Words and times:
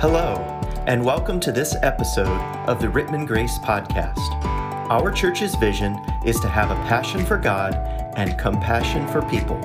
Hello, 0.00 0.36
and 0.86 1.04
welcome 1.04 1.40
to 1.40 1.50
this 1.50 1.74
episode 1.82 2.28
of 2.68 2.80
the 2.80 2.86
Rittman 2.86 3.26
Grace 3.26 3.58
Podcast. 3.58 4.30
Our 4.88 5.10
church's 5.10 5.56
vision 5.56 5.98
is 6.24 6.38
to 6.38 6.48
have 6.48 6.70
a 6.70 6.76
passion 6.86 7.26
for 7.26 7.36
God 7.36 7.74
and 8.16 8.38
compassion 8.38 9.08
for 9.08 9.22
people. 9.22 9.58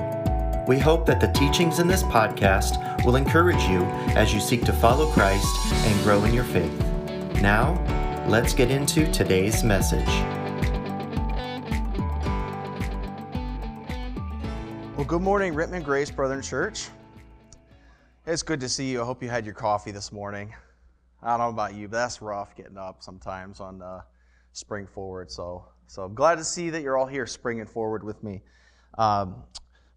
We 0.66 0.80
hope 0.80 1.06
that 1.06 1.20
the 1.20 1.28
teachings 1.28 1.78
in 1.78 1.86
this 1.86 2.02
podcast 2.02 3.04
will 3.04 3.14
encourage 3.14 3.62
you 3.68 3.84
as 4.16 4.34
you 4.34 4.40
seek 4.40 4.64
to 4.64 4.72
follow 4.72 5.06
Christ 5.12 5.46
and 5.72 6.02
grow 6.02 6.24
in 6.24 6.34
your 6.34 6.42
faith. 6.42 6.76
Now, 7.40 7.80
let's 8.26 8.54
get 8.54 8.72
into 8.72 9.08
today's 9.12 9.62
message. 9.62 10.04
Well, 14.96 15.06
good 15.06 15.22
morning, 15.22 15.54
Rittman 15.54 15.84
Grace 15.84 16.10
Brethren 16.10 16.42
Church. 16.42 16.88
It's 18.26 18.42
good 18.42 18.60
to 18.60 18.70
see 18.70 18.90
you. 18.90 19.02
I 19.02 19.04
hope 19.04 19.22
you 19.22 19.28
had 19.28 19.44
your 19.44 19.54
coffee 19.54 19.90
this 19.90 20.10
morning. 20.10 20.54
I 21.22 21.36
don't 21.36 21.40
know 21.40 21.48
about 21.50 21.74
you, 21.74 21.88
but 21.88 21.98
that's 21.98 22.22
rough 22.22 22.56
getting 22.56 22.78
up 22.78 23.02
sometimes 23.02 23.60
on 23.60 23.82
uh, 23.82 24.00
spring 24.54 24.86
forward. 24.86 25.30
So, 25.30 25.66
so 25.88 26.04
I'm 26.04 26.14
glad 26.14 26.38
to 26.38 26.44
see 26.44 26.70
that 26.70 26.80
you're 26.80 26.96
all 26.96 27.04
here 27.04 27.26
springing 27.26 27.66
forward 27.66 28.02
with 28.02 28.24
me. 28.24 28.40
Um, 28.96 29.42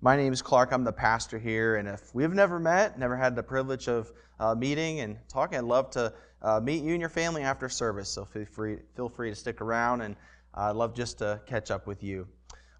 my 0.01 0.17
name 0.17 0.33
is 0.33 0.41
Clark. 0.41 0.73
I'm 0.73 0.83
the 0.83 0.91
pastor 0.91 1.39
here, 1.39 1.77
and 1.77 1.87
if 1.87 2.13
we've 2.13 2.33
never 2.33 2.59
met, 2.59 2.99
never 2.99 3.15
had 3.15 3.33
the 3.33 3.43
privilege 3.43 3.87
of 3.87 4.11
uh, 4.41 4.53
meeting 4.53 4.99
and 4.99 5.17
talking, 5.29 5.57
I'd 5.57 5.63
love 5.63 5.89
to 5.91 6.11
uh, 6.41 6.59
meet 6.59 6.83
you 6.83 6.91
and 6.91 6.99
your 6.99 7.09
family 7.09 7.43
after 7.43 7.69
service. 7.69 8.09
So 8.09 8.25
feel 8.25 8.43
free, 8.43 8.79
feel 8.97 9.07
free 9.07 9.29
to 9.29 9.35
stick 9.37 9.61
around, 9.61 10.01
and 10.01 10.17
I'd 10.53 10.75
love 10.75 10.93
just 10.93 11.19
to 11.19 11.39
catch 11.45 11.71
up 11.71 11.87
with 11.87 12.03
you. 12.03 12.27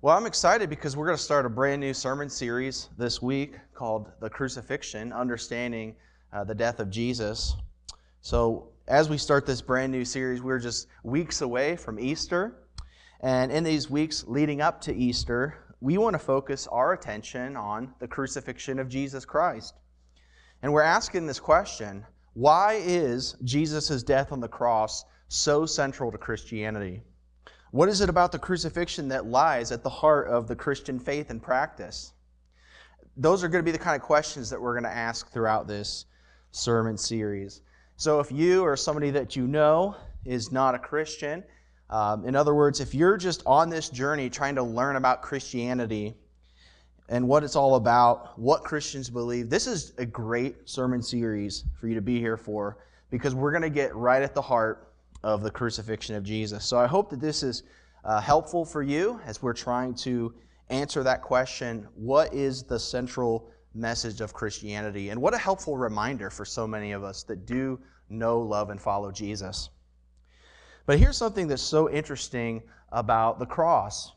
Well, 0.03 0.15
I'm 0.15 0.27
excited 0.27 0.69
because 0.69 0.95
we're 0.95 1.07
going 1.07 1.17
to 1.17 1.23
start 1.23 1.47
a 1.47 1.49
brand 1.49 1.81
new 1.81 1.91
sermon 1.91 2.29
series 2.29 2.89
this 2.99 3.19
week 3.19 3.55
called 3.73 4.11
The 4.19 4.29
Crucifixion 4.29 5.11
Understanding 5.11 5.95
uh, 6.31 6.43
the 6.43 6.53
Death 6.53 6.79
of 6.79 6.91
Jesus. 6.91 7.55
So, 8.21 8.69
as 8.87 9.09
we 9.09 9.17
start 9.17 9.47
this 9.47 9.59
brand 9.59 9.91
new 9.91 10.05
series, 10.05 10.43
we're 10.43 10.59
just 10.59 10.85
weeks 11.01 11.41
away 11.41 11.75
from 11.75 11.99
Easter. 11.99 12.59
And 13.21 13.51
in 13.51 13.63
these 13.63 13.89
weeks 13.89 14.23
leading 14.27 14.61
up 14.61 14.79
to 14.81 14.95
Easter, 14.95 15.57
we 15.81 15.97
want 15.97 16.13
to 16.13 16.19
focus 16.19 16.67
our 16.67 16.93
attention 16.93 17.57
on 17.57 17.91
the 17.97 18.07
crucifixion 18.07 18.77
of 18.77 18.89
Jesus 18.89 19.25
Christ. 19.25 19.73
And 20.61 20.71
we're 20.71 20.83
asking 20.83 21.25
this 21.25 21.39
question 21.39 22.05
why 22.35 22.75
is 22.83 23.35
Jesus' 23.43 24.03
death 24.03 24.31
on 24.31 24.41
the 24.41 24.47
cross 24.47 25.05
so 25.27 25.65
central 25.65 26.11
to 26.11 26.19
Christianity? 26.19 27.01
What 27.71 27.89
is 27.89 28.01
it 28.01 28.09
about 28.09 28.31
the 28.31 28.39
crucifixion 28.39 29.09
that 29.09 29.25
lies 29.25 29.71
at 29.71 29.83
the 29.83 29.89
heart 29.89 30.27
of 30.27 30.47
the 30.47 30.55
Christian 30.55 30.99
faith 30.99 31.29
and 31.29 31.41
practice? 31.41 32.13
Those 33.17 33.43
are 33.43 33.49
going 33.49 33.63
to 33.63 33.65
be 33.65 33.75
the 33.75 33.83
kind 33.83 33.95
of 33.95 34.01
questions 34.01 34.49
that 34.49 34.61
we're 34.61 34.73
going 34.73 34.83
to 34.83 34.95
ask 34.95 35.31
throughout 35.31 35.67
this 35.67 36.05
sermon 36.51 36.97
series. 36.97 37.61
So, 37.97 38.19
if 38.19 38.31
you 38.31 38.63
or 38.63 38.77
somebody 38.77 39.09
that 39.11 39.35
you 39.35 39.47
know 39.47 39.95
is 40.23 40.51
not 40.51 40.75
a 40.75 40.79
Christian, 40.79 41.43
um, 41.89 42.25
in 42.25 42.35
other 42.35 42.53
words, 42.53 42.79
if 42.79 42.93
you're 42.93 43.17
just 43.17 43.43
on 43.45 43.69
this 43.69 43.89
journey 43.89 44.29
trying 44.29 44.55
to 44.55 44.63
learn 44.63 44.95
about 44.95 45.21
Christianity 45.21 46.15
and 47.09 47.27
what 47.27 47.43
it's 47.43 47.55
all 47.55 47.75
about, 47.75 48.37
what 48.37 48.63
Christians 48.63 49.09
believe, 49.09 49.49
this 49.49 49.67
is 49.67 49.93
a 49.97 50.05
great 50.05 50.69
sermon 50.69 51.01
series 51.01 51.63
for 51.79 51.87
you 51.87 51.95
to 51.95 52.01
be 52.01 52.19
here 52.19 52.37
for 52.37 52.77
because 53.09 53.33
we're 53.33 53.51
going 53.51 53.63
to 53.63 53.69
get 53.69 53.95
right 53.95 54.21
at 54.21 54.35
the 54.35 54.41
heart 54.41 54.86
of 55.23 55.41
the 55.41 55.51
crucifixion 55.51 56.15
of 56.15 56.23
Jesus. 56.23 56.65
So 56.65 56.77
I 56.77 56.87
hope 56.87 57.09
that 57.09 57.19
this 57.19 57.43
is 57.43 57.63
uh, 58.03 58.21
helpful 58.21 58.65
for 58.65 58.83
you 58.83 59.19
as 59.25 59.41
we're 59.41 59.53
trying 59.53 59.93
to 59.95 60.33
answer 60.69 61.03
that 61.03 61.21
question 61.21 61.87
what 61.95 62.33
is 62.33 62.63
the 62.63 62.79
central 62.79 63.49
message 63.73 64.21
of 64.21 64.33
Christianity? 64.33 65.09
And 65.09 65.21
what 65.21 65.33
a 65.33 65.37
helpful 65.37 65.77
reminder 65.77 66.29
for 66.29 66.45
so 66.45 66.67
many 66.67 66.91
of 66.91 67.03
us 67.03 67.23
that 67.23 67.45
do 67.45 67.79
know, 68.09 68.39
love, 68.39 68.69
and 68.69 68.81
follow 68.81 69.11
Jesus. 69.11 69.69
But 70.85 70.99
here's 70.99 71.17
something 71.17 71.47
that's 71.47 71.61
so 71.61 71.89
interesting 71.89 72.63
about 72.91 73.39
the 73.39 73.45
cross 73.45 74.13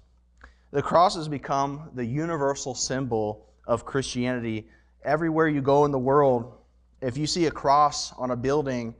the 0.72 0.82
cross 0.82 1.16
has 1.16 1.26
become 1.26 1.90
the 1.94 2.04
universal 2.04 2.76
symbol 2.76 3.48
of 3.66 3.84
Christianity. 3.84 4.68
Everywhere 5.04 5.48
you 5.48 5.60
go 5.60 5.84
in 5.84 5.90
the 5.90 5.98
world, 5.98 6.52
if 7.00 7.16
you 7.16 7.26
see 7.26 7.46
a 7.46 7.50
cross 7.50 8.12
on 8.12 8.30
a 8.30 8.36
building, 8.36 8.94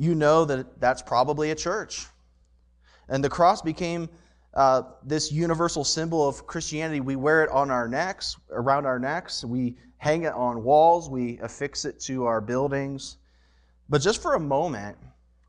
you 0.00 0.14
know 0.14 0.46
that 0.46 0.80
that's 0.80 1.02
probably 1.02 1.50
a 1.50 1.54
church. 1.54 2.06
And 3.10 3.22
the 3.22 3.28
cross 3.28 3.60
became 3.60 4.08
uh, 4.54 4.82
this 5.04 5.30
universal 5.30 5.84
symbol 5.84 6.26
of 6.26 6.46
Christianity. 6.46 7.00
We 7.00 7.16
wear 7.16 7.44
it 7.44 7.50
on 7.50 7.70
our 7.70 7.86
necks, 7.86 8.38
around 8.50 8.86
our 8.86 8.98
necks. 8.98 9.44
We 9.44 9.76
hang 9.98 10.22
it 10.22 10.32
on 10.32 10.64
walls. 10.64 11.10
We 11.10 11.38
affix 11.40 11.84
it 11.84 12.00
to 12.00 12.24
our 12.24 12.40
buildings. 12.40 13.18
But 13.90 14.00
just 14.00 14.22
for 14.22 14.36
a 14.36 14.40
moment, 14.40 14.96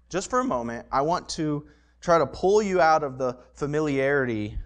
just 0.09 0.29
for 0.29 0.41
a 0.41 0.43
moment, 0.43 0.85
I 0.91 0.99
want 0.99 1.29
to 1.29 1.65
try 2.01 2.17
to 2.17 2.25
pull 2.25 2.61
you 2.61 2.81
out 2.81 3.05
of 3.05 3.17
the 3.17 3.37
familiarity 3.53 4.57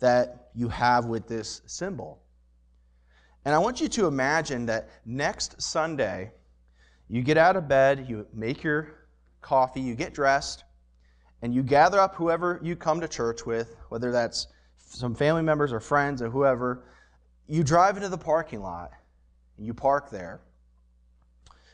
that 0.00 0.48
you 0.56 0.68
have 0.70 1.04
with 1.04 1.28
this 1.28 1.62
symbol. 1.66 2.18
And 3.44 3.54
I 3.54 3.58
want 3.58 3.80
you 3.80 3.86
to 3.90 4.08
imagine 4.08 4.66
that 4.66 4.88
next 5.06 5.62
Sunday, 5.62 6.32
you 7.08 7.22
get 7.22 7.38
out 7.38 7.54
of 7.54 7.68
bed, 7.68 8.06
you 8.08 8.26
make 8.34 8.64
your 8.64 8.99
coffee, 9.40 9.80
you 9.80 9.94
get 9.94 10.14
dressed, 10.14 10.64
and 11.42 11.54
you 11.54 11.62
gather 11.62 11.98
up 11.98 12.14
whoever 12.14 12.60
you 12.62 12.76
come 12.76 13.00
to 13.00 13.08
church 13.08 13.46
with, 13.46 13.76
whether 13.88 14.12
that's 14.12 14.48
some 14.78 15.14
family 15.14 15.42
members 15.42 15.72
or 15.72 15.80
friends 15.80 16.20
or 16.20 16.28
whoever. 16.28 16.84
You 17.46 17.64
drive 17.64 17.96
into 17.96 18.08
the 18.08 18.18
parking 18.18 18.60
lot, 18.60 18.92
and 19.56 19.66
you 19.66 19.74
park 19.74 20.10
there. 20.10 20.40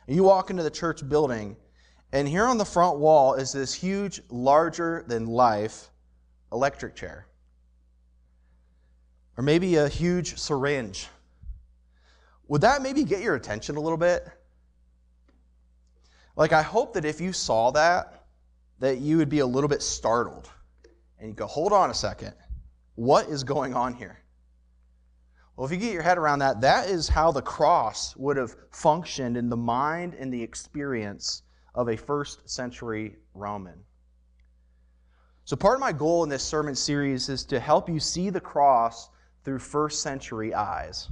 And 0.06 0.14
you 0.14 0.22
walk 0.22 0.50
into 0.50 0.62
the 0.62 0.70
church 0.70 1.06
building, 1.08 1.56
and 2.12 2.28
here 2.28 2.46
on 2.46 2.58
the 2.58 2.64
front 2.64 2.98
wall 2.98 3.34
is 3.34 3.52
this 3.52 3.74
huge, 3.74 4.20
larger 4.30 5.04
than 5.06 5.26
life 5.26 5.90
electric 6.52 6.94
chair. 6.94 7.26
Or 9.36 9.42
maybe 9.42 9.76
a 9.76 9.88
huge 9.88 10.38
syringe. 10.38 11.08
Would 12.48 12.60
that 12.60 12.80
maybe 12.80 13.04
get 13.04 13.20
your 13.20 13.34
attention 13.34 13.76
a 13.76 13.80
little 13.80 13.98
bit? 13.98 14.26
Like, 16.36 16.52
I 16.52 16.62
hope 16.62 16.92
that 16.94 17.04
if 17.04 17.20
you 17.20 17.32
saw 17.32 17.70
that, 17.72 18.26
that 18.78 18.98
you 18.98 19.16
would 19.16 19.30
be 19.30 19.38
a 19.38 19.46
little 19.46 19.68
bit 19.68 19.82
startled 19.82 20.50
and 21.18 21.30
you 21.30 21.34
go, 21.34 21.46
hold 21.46 21.72
on 21.72 21.90
a 21.90 21.94
second. 21.94 22.34
What 22.94 23.28
is 23.28 23.42
going 23.42 23.74
on 23.74 23.94
here? 23.94 24.18
Well, 25.56 25.64
if 25.64 25.72
you 25.72 25.78
get 25.78 25.94
your 25.94 26.02
head 26.02 26.18
around 26.18 26.40
that, 26.40 26.60
that 26.60 26.90
is 26.90 27.08
how 27.08 27.32
the 27.32 27.40
cross 27.40 28.14
would 28.16 28.36
have 28.36 28.54
functioned 28.70 29.38
in 29.38 29.48
the 29.48 29.56
mind 29.56 30.14
and 30.14 30.32
the 30.32 30.42
experience 30.42 31.42
of 31.74 31.88
a 31.88 31.96
first 31.96 32.48
century 32.48 33.16
Roman. 33.32 33.82
So, 35.44 35.56
part 35.56 35.74
of 35.74 35.80
my 35.80 35.92
goal 35.92 36.24
in 36.24 36.28
this 36.28 36.42
sermon 36.42 36.74
series 36.74 37.28
is 37.30 37.44
to 37.46 37.60
help 37.60 37.88
you 37.88 38.00
see 38.00 38.28
the 38.28 38.40
cross 38.40 39.08
through 39.44 39.60
first 39.60 40.02
century 40.02 40.52
eyes. 40.52 41.08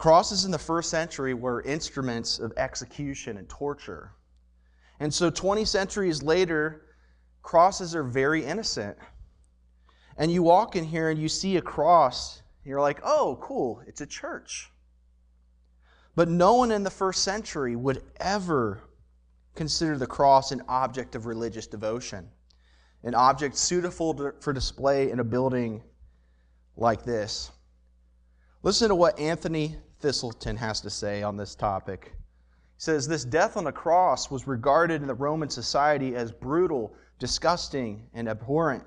Crosses 0.00 0.46
in 0.46 0.50
the 0.50 0.58
first 0.58 0.88
century 0.88 1.34
were 1.34 1.60
instruments 1.60 2.38
of 2.38 2.54
execution 2.56 3.36
and 3.36 3.46
torture. 3.50 4.12
And 4.98 5.12
so 5.12 5.28
20 5.28 5.66
centuries 5.66 6.22
later, 6.22 6.86
crosses 7.42 7.94
are 7.94 8.02
very 8.02 8.42
innocent. 8.42 8.96
And 10.16 10.32
you 10.32 10.42
walk 10.42 10.74
in 10.74 10.84
here 10.84 11.10
and 11.10 11.20
you 11.20 11.28
see 11.28 11.58
a 11.58 11.60
cross, 11.60 12.40
you're 12.64 12.80
like, 12.80 13.00
oh, 13.04 13.38
cool, 13.42 13.82
it's 13.86 14.00
a 14.00 14.06
church. 14.06 14.70
But 16.16 16.30
no 16.30 16.54
one 16.54 16.72
in 16.72 16.82
the 16.82 16.88
first 16.88 17.22
century 17.22 17.76
would 17.76 18.02
ever 18.20 18.80
consider 19.54 19.98
the 19.98 20.06
cross 20.06 20.50
an 20.50 20.62
object 20.66 21.14
of 21.14 21.26
religious 21.26 21.66
devotion, 21.66 22.26
an 23.02 23.14
object 23.14 23.54
suitable 23.54 24.32
for 24.40 24.54
display 24.54 25.10
in 25.10 25.20
a 25.20 25.24
building 25.24 25.82
like 26.74 27.02
this. 27.02 27.50
Listen 28.62 28.88
to 28.88 28.94
what 28.94 29.18
Anthony 29.18 29.76
Thiselton 30.00 30.56
has 30.56 30.80
to 30.80 30.90
say 30.90 31.22
on 31.22 31.36
this 31.36 31.54
topic. 31.54 32.14
He 32.14 32.82
says, 32.82 33.06
This 33.06 33.24
death 33.24 33.56
on 33.56 33.64
the 33.64 33.72
cross 33.72 34.30
was 34.30 34.46
regarded 34.46 35.02
in 35.02 35.08
the 35.08 35.14
Roman 35.14 35.50
society 35.50 36.16
as 36.16 36.32
brutal, 36.32 36.94
disgusting, 37.18 38.08
and 38.14 38.28
abhorrent. 38.28 38.84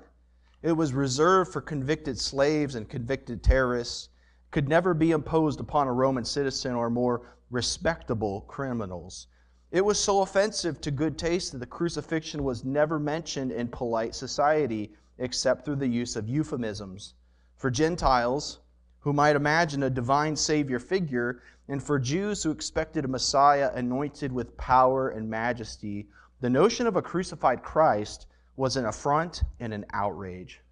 It 0.62 0.72
was 0.72 0.92
reserved 0.92 1.52
for 1.52 1.60
convicted 1.60 2.18
slaves 2.18 2.74
and 2.74 2.88
convicted 2.88 3.42
terrorists, 3.42 4.08
could 4.50 4.68
never 4.68 4.94
be 4.94 5.10
imposed 5.10 5.60
upon 5.60 5.88
a 5.88 5.92
Roman 5.92 6.24
citizen 6.24 6.74
or 6.74 6.88
more 6.88 7.22
respectable 7.50 8.42
criminals. 8.42 9.26
It 9.70 9.84
was 9.84 9.98
so 9.98 10.22
offensive 10.22 10.80
to 10.80 10.90
good 10.90 11.18
taste 11.18 11.52
that 11.52 11.58
the 11.58 11.66
crucifixion 11.66 12.44
was 12.44 12.64
never 12.64 12.98
mentioned 12.98 13.50
in 13.50 13.68
polite 13.68 14.14
society 14.14 14.94
except 15.18 15.64
through 15.64 15.76
the 15.76 15.88
use 15.88 16.16
of 16.16 16.28
euphemisms. 16.28 17.14
For 17.56 17.70
Gentiles, 17.70 18.60
who 19.04 19.12
might 19.12 19.36
imagine 19.36 19.82
a 19.82 19.90
divine 19.90 20.34
Savior 20.34 20.78
figure, 20.78 21.42
and 21.68 21.82
for 21.82 21.98
Jews 21.98 22.42
who 22.42 22.50
expected 22.50 23.04
a 23.04 23.08
Messiah 23.08 23.70
anointed 23.74 24.32
with 24.32 24.56
power 24.56 25.10
and 25.10 25.28
majesty, 25.28 26.08
the 26.40 26.48
notion 26.48 26.86
of 26.86 26.96
a 26.96 27.02
crucified 27.02 27.62
Christ 27.62 28.26
was 28.56 28.78
an 28.78 28.86
affront 28.86 29.42
and 29.60 29.74
an 29.74 29.84
outrage. 29.92 30.62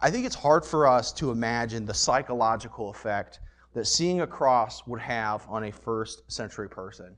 I 0.00 0.10
think 0.10 0.24
it's 0.24 0.34
hard 0.34 0.64
for 0.64 0.86
us 0.86 1.12
to 1.14 1.30
imagine 1.30 1.84
the 1.84 1.92
psychological 1.92 2.88
effect 2.88 3.40
that 3.74 3.86
seeing 3.86 4.22
a 4.22 4.26
cross 4.26 4.86
would 4.86 5.00
have 5.00 5.46
on 5.50 5.64
a 5.64 5.72
first 5.72 6.32
century 6.32 6.68
person. 6.68 7.14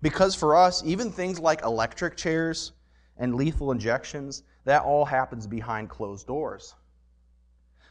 Because 0.00 0.36
for 0.36 0.54
us, 0.54 0.80
even 0.84 1.10
things 1.10 1.40
like 1.40 1.62
electric 1.62 2.16
chairs 2.16 2.70
and 3.16 3.34
lethal 3.34 3.72
injections, 3.72 4.44
that 4.64 4.82
all 4.82 5.04
happens 5.04 5.44
behind 5.44 5.90
closed 5.90 6.28
doors. 6.28 6.76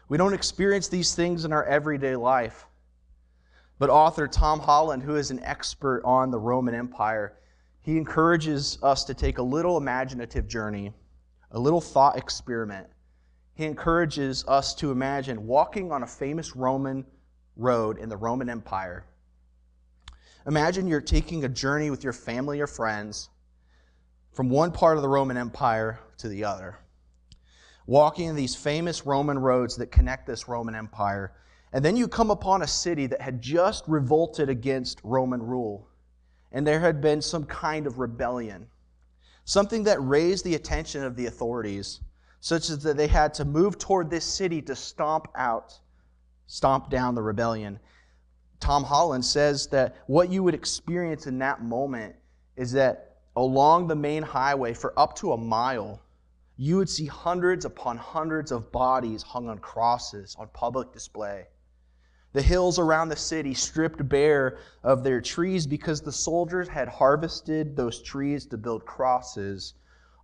We 0.09 0.17
don't 0.17 0.33
experience 0.33 0.87
these 0.87 1.15
things 1.15 1.45
in 1.45 1.53
our 1.53 1.63
everyday 1.63 2.15
life. 2.15 2.65
But 3.79 3.89
author 3.89 4.27
Tom 4.27 4.59
Holland, 4.59 5.03
who 5.03 5.15
is 5.15 5.31
an 5.31 5.43
expert 5.43 6.01
on 6.05 6.31
the 6.31 6.39
Roman 6.39 6.75
Empire, 6.75 7.37
he 7.81 7.97
encourages 7.97 8.77
us 8.81 9.03
to 9.05 9.13
take 9.13 9.37
a 9.37 9.43
little 9.43 9.77
imaginative 9.77 10.47
journey, 10.47 10.93
a 11.51 11.59
little 11.59 11.81
thought 11.81 12.17
experiment. 12.17 12.87
He 13.55 13.65
encourages 13.65 14.45
us 14.47 14.73
to 14.75 14.91
imagine 14.91 15.45
walking 15.45 15.91
on 15.91 16.03
a 16.03 16.07
famous 16.07 16.55
Roman 16.55 17.05
road 17.55 17.97
in 17.97 18.09
the 18.09 18.17
Roman 18.17 18.49
Empire. 18.49 19.05
Imagine 20.47 20.87
you're 20.87 21.01
taking 21.01 21.43
a 21.43 21.49
journey 21.49 21.89
with 21.89 22.03
your 22.03 22.13
family 22.13 22.59
or 22.59 22.67
friends 22.67 23.29
from 24.31 24.49
one 24.49 24.71
part 24.71 24.97
of 24.97 25.03
the 25.03 25.09
Roman 25.09 25.37
Empire 25.37 25.99
to 26.17 26.27
the 26.27 26.43
other, 26.43 26.77
walking 27.85 28.27
in 28.27 28.35
these 28.35 28.55
famous 28.55 29.05
Roman 29.05 29.37
roads 29.37 29.75
that 29.77 29.91
connect 29.91 30.27
this 30.27 30.47
Roman 30.47 30.75
Empire. 30.75 31.33
And 31.73 31.83
then 31.83 31.97
you 31.97 32.07
come 32.07 32.31
upon 32.31 32.61
a 32.61 32.67
city 32.67 33.07
that 33.07 33.21
had 33.21 33.41
just 33.41 33.83
revolted 33.87 34.49
against 34.49 35.01
Roman 35.03 35.41
rule, 35.41 35.87
and 36.51 36.65
there 36.65 36.79
had 36.79 37.01
been 37.01 37.21
some 37.21 37.45
kind 37.45 37.87
of 37.87 37.97
rebellion, 37.97 38.67
something 39.43 39.83
that 39.83 40.01
raised 40.01 40.45
the 40.45 40.55
attention 40.55 41.03
of 41.03 41.15
the 41.15 41.25
authorities, 41.25 41.99
such 42.39 42.69
as 42.69 42.83
that 42.83 42.95
they 42.95 43.07
had 43.07 43.33
to 43.33 43.45
move 43.45 43.79
toward 43.79 44.09
this 44.09 44.25
city 44.25 44.61
to 44.61 44.75
stomp 44.75 45.27
out, 45.35 45.73
stomp 46.45 46.91
down 46.91 47.15
the 47.15 47.23
rebellion. 47.23 47.79
Tom 48.59 48.83
Holland 48.83 49.25
says 49.25 49.67
that 49.67 49.95
what 50.05 50.29
you 50.29 50.43
would 50.43 50.53
experience 50.53 51.25
in 51.25 51.39
that 51.39 51.63
moment 51.63 52.15
is 52.55 52.71
that 52.73 53.15
along 53.35 53.87
the 53.87 53.95
main 53.95 54.21
highway 54.21 54.73
for 54.73 54.97
up 54.97 55.15
to 55.15 55.33
a 55.33 55.37
mile, 55.37 56.02
you 56.63 56.77
would 56.77 56.89
see 56.89 57.05
hundreds 57.05 57.65
upon 57.65 57.97
hundreds 57.97 58.49
of 58.49 58.71
bodies 58.71 59.21
hung 59.21 59.49
on 59.49 59.59
crosses 59.59 60.33
on 60.39 60.47
public 60.53 60.93
display. 60.93 61.45
The 62.31 62.41
hills 62.41 62.79
around 62.79 63.09
the 63.09 63.17
city 63.17 63.53
stripped 63.53 64.07
bare 64.07 64.59
of 64.81 65.03
their 65.03 65.19
trees 65.19 65.67
because 65.67 65.99
the 65.99 66.11
soldiers 66.13 66.69
had 66.69 66.87
harvested 66.87 67.75
those 67.75 68.01
trees 68.01 68.45
to 68.45 68.57
build 68.57 68.85
crosses 68.85 69.73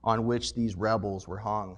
on 0.02 0.26
which 0.26 0.54
these 0.54 0.76
rebels 0.76 1.28
were 1.28 1.40
hung. 1.40 1.78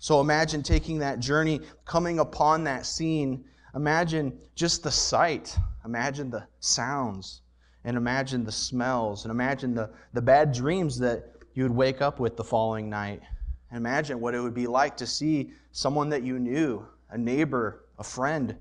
So 0.00 0.20
imagine 0.20 0.64
taking 0.64 0.98
that 0.98 1.20
journey, 1.20 1.60
coming 1.84 2.18
upon 2.18 2.64
that 2.64 2.86
scene. 2.86 3.44
Imagine 3.76 4.36
just 4.56 4.82
the 4.82 4.90
sight. 4.90 5.56
Imagine 5.84 6.28
the 6.28 6.44
sounds. 6.58 7.42
And 7.84 7.96
imagine 7.96 8.42
the 8.42 8.50
smells. 8.50 9.24
And 9.24 9.30
imagine 9.30 9.76
the, 9.76 9.90
the 10.12 10.22
bad 10.22 10.52
dreams 10.52 10.98
that 10.98 11.31
you 11.54 11.62
would 11.62 11.72
wake 11.72 12.00
up 12.00 12.18
with 12.18 12.36
the 12.36 12.44
following 12.44 12.88
night. 12.88 13.22
And 13.70 13.78
imagine 13.78 14.20
what 14.20 14.34
it 14.34 14.40
would 14.40 14.54
be 14.54 14.66
like 14.66 14.96
to 14.98 15.06
see 15.06 15.52
someone 15.72 16.08
that 16.10 16.22
you 16.22 16.38
knew, 16.38 16.86
a 17.10 17.18
neighbor, 17.18 17.84
a 17.98 18.04
friend, 18.04 18.56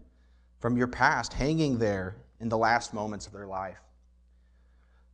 from 0.59 0.77
your 0.77 0.87
past 0.87 1.33
hanging 1.33 1.77
there 1.77 2.17
in 2.39 2.49
the 2.49 2.57
last 2.57 2.93
moments 2.93 3.27
of 3.27 3.33
their 3.33 3.47
life. 3.47 3.79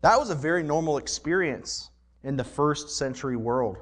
That 0.01 0.19
was 0.19 0.29
a 0.29 0.35
very 0.35 0.63
normal 0.63 0.97
experience 0.97 1.89
in 2.23 2.37
the 2.37 2.43
first 2.43 2.89
century 2.91 3.35
world. 3.35 3.77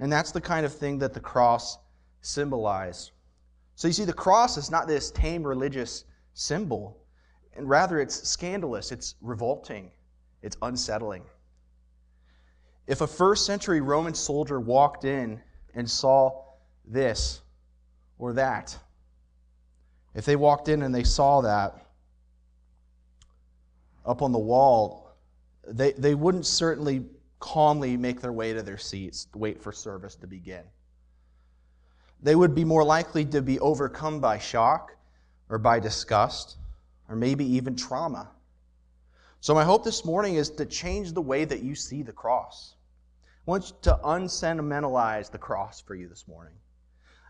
And 0.00 0.12
that's 0.12 0.32
the 0.32 0.40
kind 0.40 0.66
of 0.66 0.74
thing 0.74 0.98
that 0.98 1.14
the 1.14 1.20
cross 1.20 1.78
symbolized. 2.20 3.12
So 3.76 3.88
you 3.88 3.94
see, 3.94 4.04
the 4.04 4.12
cross 4.12 4.56
is 4.56 4.70
not 4.70 4.86
this 4.86 5.10
tame 5.10 5.42
religious 5.42 6.04
symbol, 6.32 6.98
and 7.56 7.68
rather 7.68 8.00
it's 8.00 8.28
scandalous, 8.28 8.92
it's 8.92 9.14
revolting, 9.20 9.90
it's 10.42 10.56
unsettling. 10.62 11.22
If 12.86 13.00
a 13.00 13.06
first 13.06 13.46
century 13.46 13.80
Roman 13.80 14.14
soldier 14.14 14.60
walked 14.60 15.04
in 15.04 15.40
and 15.74 15.90
saw 15.90 16.44
this 16.84 17.40
or 18.18 18.34
that, 18.34 18.76
if 20.14 20.24
they 20.24 20.36
walked 20.36 20.68
in 20.68 20.82
and 20.82 20.94
they 20.94 21.04
saw 21.04 21.40
that 21.40 21.86
up 24.04 24.22
on 24.22 24.32
the 24.32 24.38
wall, 24.38 25.10
they, 25.66 25.92
they 25.92 26.14
wouldn't 26.14 26.46
certainly 26.46 27.04
calmly 27.40 27.96
make 27.96 28.20
their 28.20 28.32
way 28.32 28.52
to 28.52 28.62
their 28.62 28.78
seats, 28.78 29.28
wait 29.34 29.62
for 29.62 29.72
service 29.72 30.14
to 30.16 30.26
begin. 30.26 30.62
They 32.22 32.36
would 32.36 32.54
be 32.54 32.64
more 32.64 32.84
likely 32.84 33.24
to 33.26 33.42
be 33.42 33.58
overcome 33.60 34.20
by 34.20 34.38
shock 34.38 34.96
or 35.48 35.58
by 35.58 35.80
disgust 35.80 36.56
or 37.08 37.16
maybe 37.16 37.44
even 37.44 37.76
trauma. 37.76 38.30
So, 39.40 39.54
my 39.54 39.64
hope 39.64 39.84
this 39.84 40.06
morning 40.06 40.36
is 40.36 40.48
to 40.50 40.64
change 40.64 41.12
the 41.12 41.20
way 41.20 41.44
that 41.44 41.60
you 41.62 41.74
see 41.74 42.02
the 42.02 42.12
cross. 42.12 42.73
I 43.46 43.50
want 43.50 43.68
you 43.68 43.76
to 43.82 44.00
unsentimentalize 44.04 45.30
the 45.30 45.36
cross 45.36 45.78
for 45.78 45.94
you 45.94 46.08
this 46.08 46.26
morning. 46.26 46.54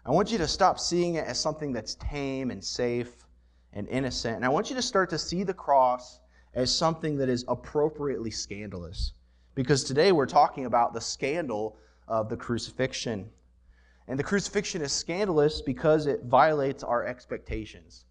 I 0.07 0.13
want 0.13 0.31
you 0.31 0.39
to 0.39 0.47
stop 0.47 0.79
seeing 0.79 1.17
it 1.17 1.27
as 1.27 1.41
something 1.41 1.73
that's 1.73 1.97
tame 1.97 2.53
and 2.53 2.63
safe 2.63 3.27
and 3.73 3.89
innocent. 3.89 4.37
And 4.37 4.45
I 4.45 4.49
want 4.49 4.71
you 4.71 4.77
to 4.77 4.83
start 4.83 5.11
to 5.11 5.19
see 5.19 5.43
the 5.43 5.53
cross 5.53 6.21
as 6.55 6.73
something 6.73 7.17
that 7.17 7.29
is 7.29 7.45
appropriately 7.49 8.31
scandalous. 8.31 9.13
Because 9.57 9.83
today 9.83 10.13
we're 10.13 10.27
talking 10.27 10.67
about 10.67 10.95
the 10.95 11.01
scandal 11.01 11.79
of 12.07 12.29
the 12.29 12.37
crucifixion. 12.37 13.29
And 14.07 14.17
the 14.17 14.23
crucifixion 14.23 14.83
is 14.83 14.93
scandalous 14.93 15.63
because 15.63 16.07
it 16.07 16.27
violates 16.27 16.85
our 16.85 17.05
expectations. 17.05 18.05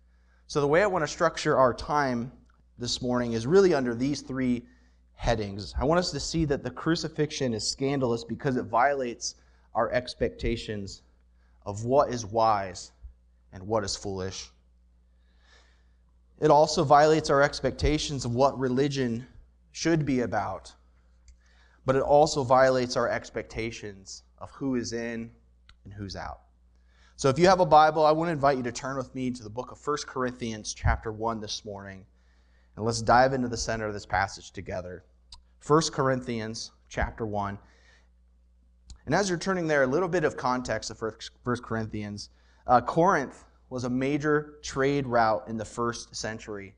So, 0.47 0.59
the 0.59 0.67
way 0.67 0.83
I 0.83 0.87
want 0.87 1.03
to 1.03 1.07
structure 1.07 1.57
our 1.57 1.73
time 1.73 2.33
this 2.77 3.01
morning 3.01 3.31
is 3.31 3.47
really 3.47 3.73
under 3.73 3.95
these 3.95 4.21
three 4.21 4.65
headings. 5.23 5.73
I 5.79 5.85
want 5.85 5.99
us 5.99 6.11
to 6.11 6.19
see 6.19 6.43
that 6.45 6.63
the 6.63 6.69
crucifixion 6.69 7.53
is 7.53 7.65
scandalous 7.65 8.25
because 8.25 8.57
it 8.57 8.63
violates 8.63 9.35
our 9.73 9.89
expectations 9.93 11.01
of 11.65 11.85
what 11.85 12.09
is 12.09 12.25
wise 12.25 12.91
and 13.53 13.65
what 13.65 13.85
is 13.85 13.95
foolish. 13.95 14.49
It 16.41 16.51
also 16.51 16.83
violates 16.83 17.29
our 17.29 17.41
expectations 17.41 18.25
of 18.25 18.35
what 18.35 18.59
religion 18.59 19.25
should 19.71 20.05
be 20.05 20.19
about, 20.19 20.73
but 21.85 21.95
it 21.95 22.01
also 22.01 22.43
violates 22.43 22.97
our 22.97 23.07
expectations 23.07 24.23
of 24.39 24.51
who 24.51 24.75
is 24.75 24.91
in 24.91 25.31
and 25.85 25.93
who's 25.93 26.17
out. 26.17 26.41
So 27.15 27.29
if 27.29 27.39
you 27.39 27.47
have 27.47 27.61
a 27.61 27.65
Bible, 27.65 28.05
I 28.05 28.11
want 28.11 28.27
to 28.27 28.33
invite 28.33 28.57
you 28.57 28.63
to 28.63 28.73
turn 28.73 28.97
with 28.97 29.15
me 29.15 29.31
to 29.31 29.43
the 29.43 29.49
book 29.49 29.71
of 29.71 29.79
1 29.87 29.97
Corinthians 30.05 30.73
chapter 30.73 31.13
1 31.13 31.39
this 31.39 31.63
morning. 31.63 32.05
And 32.75 32.83
let's 32.83 33.01
dive 33.01 33.31
into 33.31 33.47
the 33.47 33.55
center 33.55 33.87
of 33.87 33.93
this 33.93 34.05
passage 34.05 34.51
together. 34.51 35.05
1 35.65 35.81
Corinthians 35.93 36.71
chapter 36.89 37.25
1. 37.25 37.57
And 39.05 39.15
as 39.15 39.29
you're 39.29 39.37
turning 39.37 39.65
there, 39.65 39.83
a 39.83 39.87
little 39.87 40.09
bit 40.09 40.25
of 40.25 40.35
context 40.35 40.91
of 40.91 41.01
1 41.01 41.57
Corinthians. 41.63 42.29
Uh, 42.67 42.81
Corinth 42.81 43.45
was 43.69 43.85
a 43.85 43.89
major 43.89 44.55
trade 44.61 45.07
route 45.07 45.47
in 45.47 45.55
the 45.55 45.63
first 45.63 46.13
century. 46.13 46.75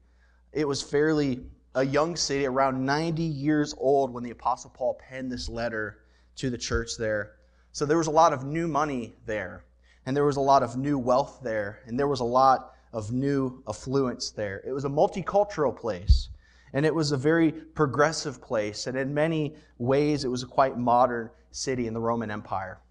It 0.54 0.68
was 0.68 0.84
fairly 0.84 1.42
a 1.74 1.84
young 1.84 2.16
city, 2.16 2.46
around 2.46 2.86
90 2.86 3.24
years 3.24 3.74
old, 3.80 4.14
when 4.14 4.24
the 4.24 4.32
Apostle 4.32 4.70
Paul 4.70 4.94
penned 4.94 5.32
this 5.32 5.50
letter 5.50 6.02
to 6.36 6.52
the 6.52 6.58
church 6.58 6.92
there. 6.98 7.38
So 7.72 7.86
there 7.86 7.98
was 7.98 8.08
a 8.08 8.12
lot 8.12 8.34
of 8.34 8.46
new 8.46 8.68
money 8.68 9.16
there, 9.26 9.66
and 10.06 10.16
there 10.16 10.26
was 10.26 10.38
a 10.38 10.42
lot 10.42 10.62
of 10.62 10.78
new 10.78 11.00
wealth 11.00 11.40
there, 11.44 11.80
and 11.88 12.00
there 12.00 12.08
was 12.08 12.20
a 12.20 12.26
lot 12.26 12.76
of 12.94 13.12
new 13.12 13.64
affluence 13.68 14.30
there. 14.30 14.62
It 14.66 14.72
was 14.72 14.86
a 14.86 14.90
multicultural 14.90 15.76
place, 15.76 16.30
and 16.76 16.86
it 16.86 16.94
was 16.94 17.14
a 17.14 17.18
very 17.18 17.54
progressive 17.54 18.42
place, 18.42 18.86
and 18.86 18.98
in 18.98 19.14
many 19.14 19.56
ways, 19.78 20.26
it 20.26 20.28
was 20.28 20.44
a 20.44 20.48
quite 20.48 20.78
modern 20.78 21.30
city 21.52 21.88
in 21.88 21.94
the 21.94 22.02
Roman 22.02 22.30
Empire. 22.30 22.82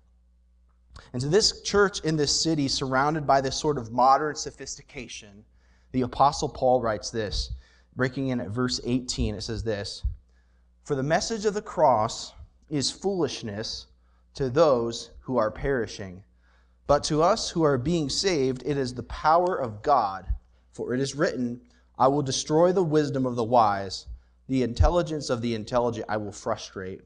And 1.12 1.20
to 1.20 1.28
this 1.28 1.60
church 1.60 2.00
in 2.00 2.16
this 2.16 2.40
city, 2.42 2.66
surrounded 2.66 3.26
by 3.26 3.42
this 3.42 3.56
sort 3.56 3.76
of 3.76 3.92
modern 3.92 4.36
sophistication, 4.36 5.44
the 5.92 6.00
Apostle 6.00 6.48
Paul 6.48 6.80
writes 6.80 7.10
this, 7.10 7.50
breaking 7.94 8.28
in 8.28 8.40
at 8.40 8.48
verse 8.48 8.80
18. 8.84 9.34
It 9.34 9.42
says 9.42 9.62
this 9.62 10.02
For 10.84 10.94
the 10.94 11.02
message 11.02 11.44
of 11.44 11.52
the 11.52 11.60
cross 11.60 12.32
is 12.70 12.90
foolishness 12.90 13.86
to 14.32 14.48
those 14.48 15.10
who 15.20 15.36
are 15.36 15.50
perishing, 15.50 16.24
but 16.86 17.04
to 17.04 17.22
us 17.22 17.50
who 17.50 17.62
are 17.62 17.76
being 17.76 18.08
saved, 18.08 18.62
it 18.64 18.78
is 18.78 18.94
the 18.94 19.02
power 19.02 19.56
of 19.56 19.82
God. 19.82 20.26
For 20.72 20.94
it 20.94 21.00
is 21.00 21.14
written, 21.14 21.60
I 21.98 22.08
will 22.08 22.22
destroy 22.22 22.72
the 22.72 22.82
wisdom 22.82 23.24
of 23.26 23.36
the 23.36 23.44
wise, 23.44 24.06
the 24.48 24.62
intelligence 24.62 25.30
of 25.30 25.40
the 25.40 25.54
intelligent 25.54 26.06
I 26.08 26.16
will 26.16 26.32
frustrate. 26.32 27.02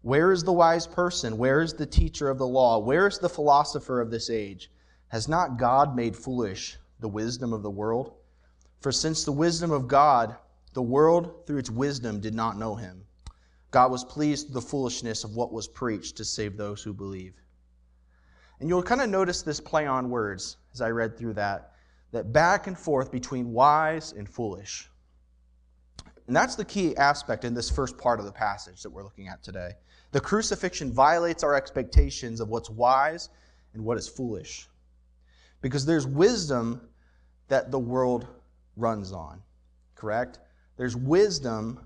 Where 0.00 0.32
is 0.32 0.42
the 0.42 0.52
wise 0.52 0.86
person? 0.86 1.38
Where 1.38 1.60
is 1.60 1.74
the 1.74 1.86
teacher 1.86 2.28
of 2.28 2.38
the 2.38 2.46
law? 2.46 2.78
Where 2.78 3.06
is 3.06 3.18
the 3.18 3.28
philosopher 3.28 4.00
of 4.00 4.10
this 4.10 4.30
age? 4.30 4.70
Has 5.08 5.28
not 5.28 5.58
God 5.58 5.94
made 5.94 6.16
foolish 6.16 6.78
the 6.98 7.08
wisdom 7.08 7.52
of 7.52 7.62
the 7.62 7.70
world? 7.70 8.14
For 8.80 8.90
since 8.90 9.24
the 9.24 9.32
wisdom 9.32 9.70
of 9.70 9.86
God, 9.86 10.36
the 10.72 10.82
world 10.82 11.46
through 11.46 11.58
its 11.58 11.70
wisdom 11.70 12.20
did 12.20 12.34
not 12.34 12.58
know 12.58 12.74
him, 12.74 13.04
God 13.70 13.90
was 13.90 14.04
pleased 14.04 14.48
with 14.48 14.54
the 14.54 14.68
foolishness 14.68 15.24
of 15.24 15.36
what 15.36 15.52
was 15.52 15.68
preached 15.68 16.16
to 16.16 16.24
save 16.24 16.56
those 16.56 16.82
who 16.82 16.92
believe. 16.92 17.34
And 18.60 18.68
you'll 18.68 18.82
kind 18.82 19.00
of 19.00 19.08
notice 19.08 19.42
this 19.42 19.60
play 19.60 19.86
on 19.86 20.10
words 20.10 20.56
as 20.72 20.80
I 20.80 20.90
read 20.90 21.16
through 21.16 21.34
that. 21.34 21.71
That 22.12 22.32
back 22.32 22.66
and 22.66 22.78
forth 22.78 23.10
between 23.10 23.52
wise 23.52 24.12
and 24.12 24.28
foolish. 24.28 24.88
And 26.26 26.36
that's 26.36 26.54
the 26.54 26.64
key 26.64 26.96
aspect 26.96 27.44
in 27.44 27.54
this 27.54 27.68
first 27.68 27.98
part 27.98 28.20
of 28.20 28.26
the 28.26 28.32
passage 28.32 28.82
that 28.82 28.90
we're 28.90 29.02
looking 29.02 29.28
at 29.28 29.42
today. 29.42 29.72
The 30.12 30.20
crucifixion 30.20 30.92
violates 30.92 31.42
our 31.42 31.54
expectations 31.54 32.40
of 32.40 32.48
what's 32.48 32.70
wise 32.70 33.30
and 33.74 33.84
what 33.84 33.98
is 33.98 34.08
foolish. 34.08 34.68
Because 35.62 35.84
there's 35.84 36.06
wisdom 36.06 36.88
that 37.48 37.70
the 37.70 37.78
world 37.78 38.26
runs 38.76 39.12
on, 39.12 39.42
correct? 39.94 40.38
There's 40.76 40.96
wisdom, 40.96 41.80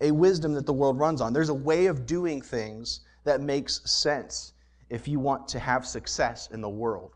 a 0.00 0.10
wisdom 0.10 0.52
that 0.54 0.66
the 0.66 0.72
world 0.72 0.98
runs 0.98 1.20
on. 1.20 1.32
There's 1.32 1.48
a 1.48 1.54
way 1.54 1.86
of 1.86 2.06
doing 2.06 2.40
things 2.40 3.00
that 3.24 3.40
makes 3.40 3.80
sense 3.90 4.52
if 4.88 5.08
you 5.08 5.20
want 5.20 5.48
to 5.48 5.58
have 5.58 5.86
success 5.86 6.48
in 6.52 6.60
the 6.60 6.68
world. 6.68 7.12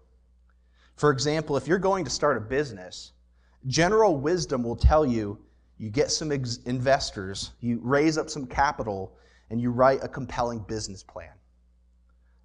For 0.97 1.11
example, 1.11 1.57
if 1.57 1.69
you're 1.69 1.79
going 1.79 2.05
to 2.05 2.11
start 2.11 2.39
a 2.39 2.41
business, 2.41 3.13
general 3.67 4.17
wisdom 4.17 4.63
will 4.63 4.77
tell 4.77 5.05
you 5.05 5.39
you 5.79 5.91
get 5.91 6.11
some 6.11 6.33
ex- 6.33 6.59
investors, 6.65 7.53
you 7.61 7.81
raise 7.83 8.17
up 8.17 8.31
some 8.31 8.47
capital, 8.47 9.15
and 9.51 9.61
you 9.61 9.71
write 9.71 10.03
a 10.03 10.09
compelling 10.09 10.61
business 10.61 11.03
plan. 11.03 11.33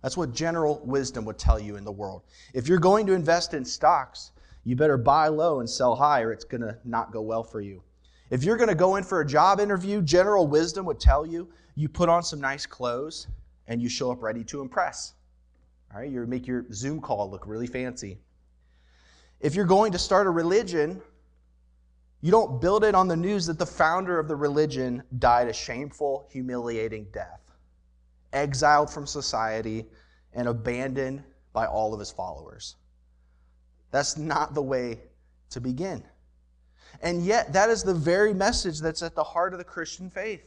That's 0.01 0.17
what 0.17 0.34
general 0.34 0.81
wisdom 0.84 1.24
would 1.25 1.38
tell 1.38 1.60
you 1.60 1.77
in 1.77 1.86
the 1.86 1.91
world. 1.91 2.24
If 2.53 2.67
you're 2.67 2.79
going 2.79 3.08
to 3.08 3.13
invest 3.13 3.53
in 3.53 3.63
stocks, 3.63 4.31
you 4.65 4.75
better 4.75 4.98
buy 4.98 5.29
low 5.29 5.62
and 5.62 5.70
sell 5.70 5.96
high, 5.96 6.22
or 6.22 6.34
it's 6.34 6.43
going 6.43 6.62
to 6.62 6.77
not 6.84 7.13
go 7.13 7.22
well 7.22 7.43
for 7.43 7.62
you. 7.62 7.81
If 8.29 8.43
you're 8.43 8.58
going 8.58 8.70
to 8.70 8.75
go 8.75 8.98
in 8.98 9.03
for 9.03 9.22
a 9.22 9.25
job 9.25 9.60
interview, 9.60 10.01
general 10.01 10.48
wisdom 10.48 10.86
would 10.86 11.00
tell 11.00 11.25
you 11.25 11.50
you 11.75 11.88
put 11.88 12.10
on 12.10 12.24
some 12.24 12.41
nice 12.41 12.65
clothes 12.65 13.27
and 13.67 13.81
you 13.81 13.88
show 13.88 14.12
up 14.12 14.22
ready 14.22 14.43
to 14.46 14.62
impress. 14.62 15.13
All 15.93 16.00
right, 16.00 16.10
you 16.10 16.25
make 16.25 16.48
your 16.48 16.65
Zoom 16.74 17.00
call 17.00 17.29
look 17.29 17.48
really 17.48 17.67
fancy. 17.67 18.20
If 19.41 19.55
you're 19.55 19.65
going 19.65 19.91
to 19.93 19.98
start 19.98 20.27
a 20.27 20.29
religion, 20.29 21.01
you 22.21 22.29
don't 22.29 22.62
build 22.62 22.83
it 22.83 22.93
on 22.93 23.07
the 23.07 23.17
news 23.17 23.48
that 23.48 23.57
the 23.57 23.65
founder 23.65 24.19
of 24.19 24.27
the 24.27 24.36
religion 24.36 25.01
died 25.17 25.48
a 25.48 25.53
shameful, 25.53 26.27
humiliating 26.31 27.07
death, 27.12 27.41
exiled 28.33 28.91
from 28.91 29.07
society, 29.07 29.88
and 30.33 30.48
abandoned 30.48 31.24
by 31.53 31.65
all 31.65 31.91
of 31.91 32.00
his 32.00 32.12
followers. 32.12 32.75
That's 33.89 34.15
not 34.15 34.53
the 34.53 34.62
way 34.62 35.00
to 35.50 35.60
begin. 35.60 36.03
And 37.01 37.25
yet, 37.25 37.51
that 37.53 37.69
is 37.69 37.81
the 37.81 37.95
very 37.95 38.36
message 38.36 38.79
that's 38.79 39.01
at 39.01 39.15
the 39.15 39.24
heart 39.24 39.53
of 39.53 39.57
the 39.57 39.65
Christian 39.65 40.12
faith. 40.12 40.43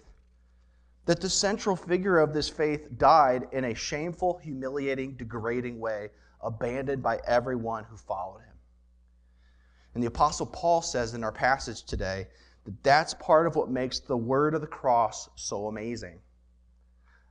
That 1.06 1.20
the 1.20 1.28
central 1.28 1.74
figure 1.74 2.18
of 2.18 2.32
this 2.32 2.48
faith 2.48 2.86
died 2.96 3.48
in 3.50 3.64
a 3.64 3.74
shameful, 3.74 4.38
humiliating, 4.38 5.16
degrading 5.16 5.80
way, 5.80 6.10
abandoned 6.40 7.02
by 7.02 7.20
everyone 7.26 7.84
who 7.84 7.96
followed 7.96 8.40
him. 8.40 8.53
And 9.94 10.02
the 10.02 10.08
Apostle 10.08 10.46
Paul 10.46 10.82
says 10.82 11.14
in 11.14 11.24
our 11.24 11.32
passage 11.32 11.84
today 11.84 12.26
that 12.64 12.82
that's 12.82 13.14
part 13.14 13.46
of 13.46 13.56
what 13.56 13.70
makes 13.70 14.00
the 14.00 14.16
word 14.16 14.54
of 14.54 14.60
the 14.60 14.66
cross 14.66 15.28
so 15.36 15.68
amazing. 15.68 16.18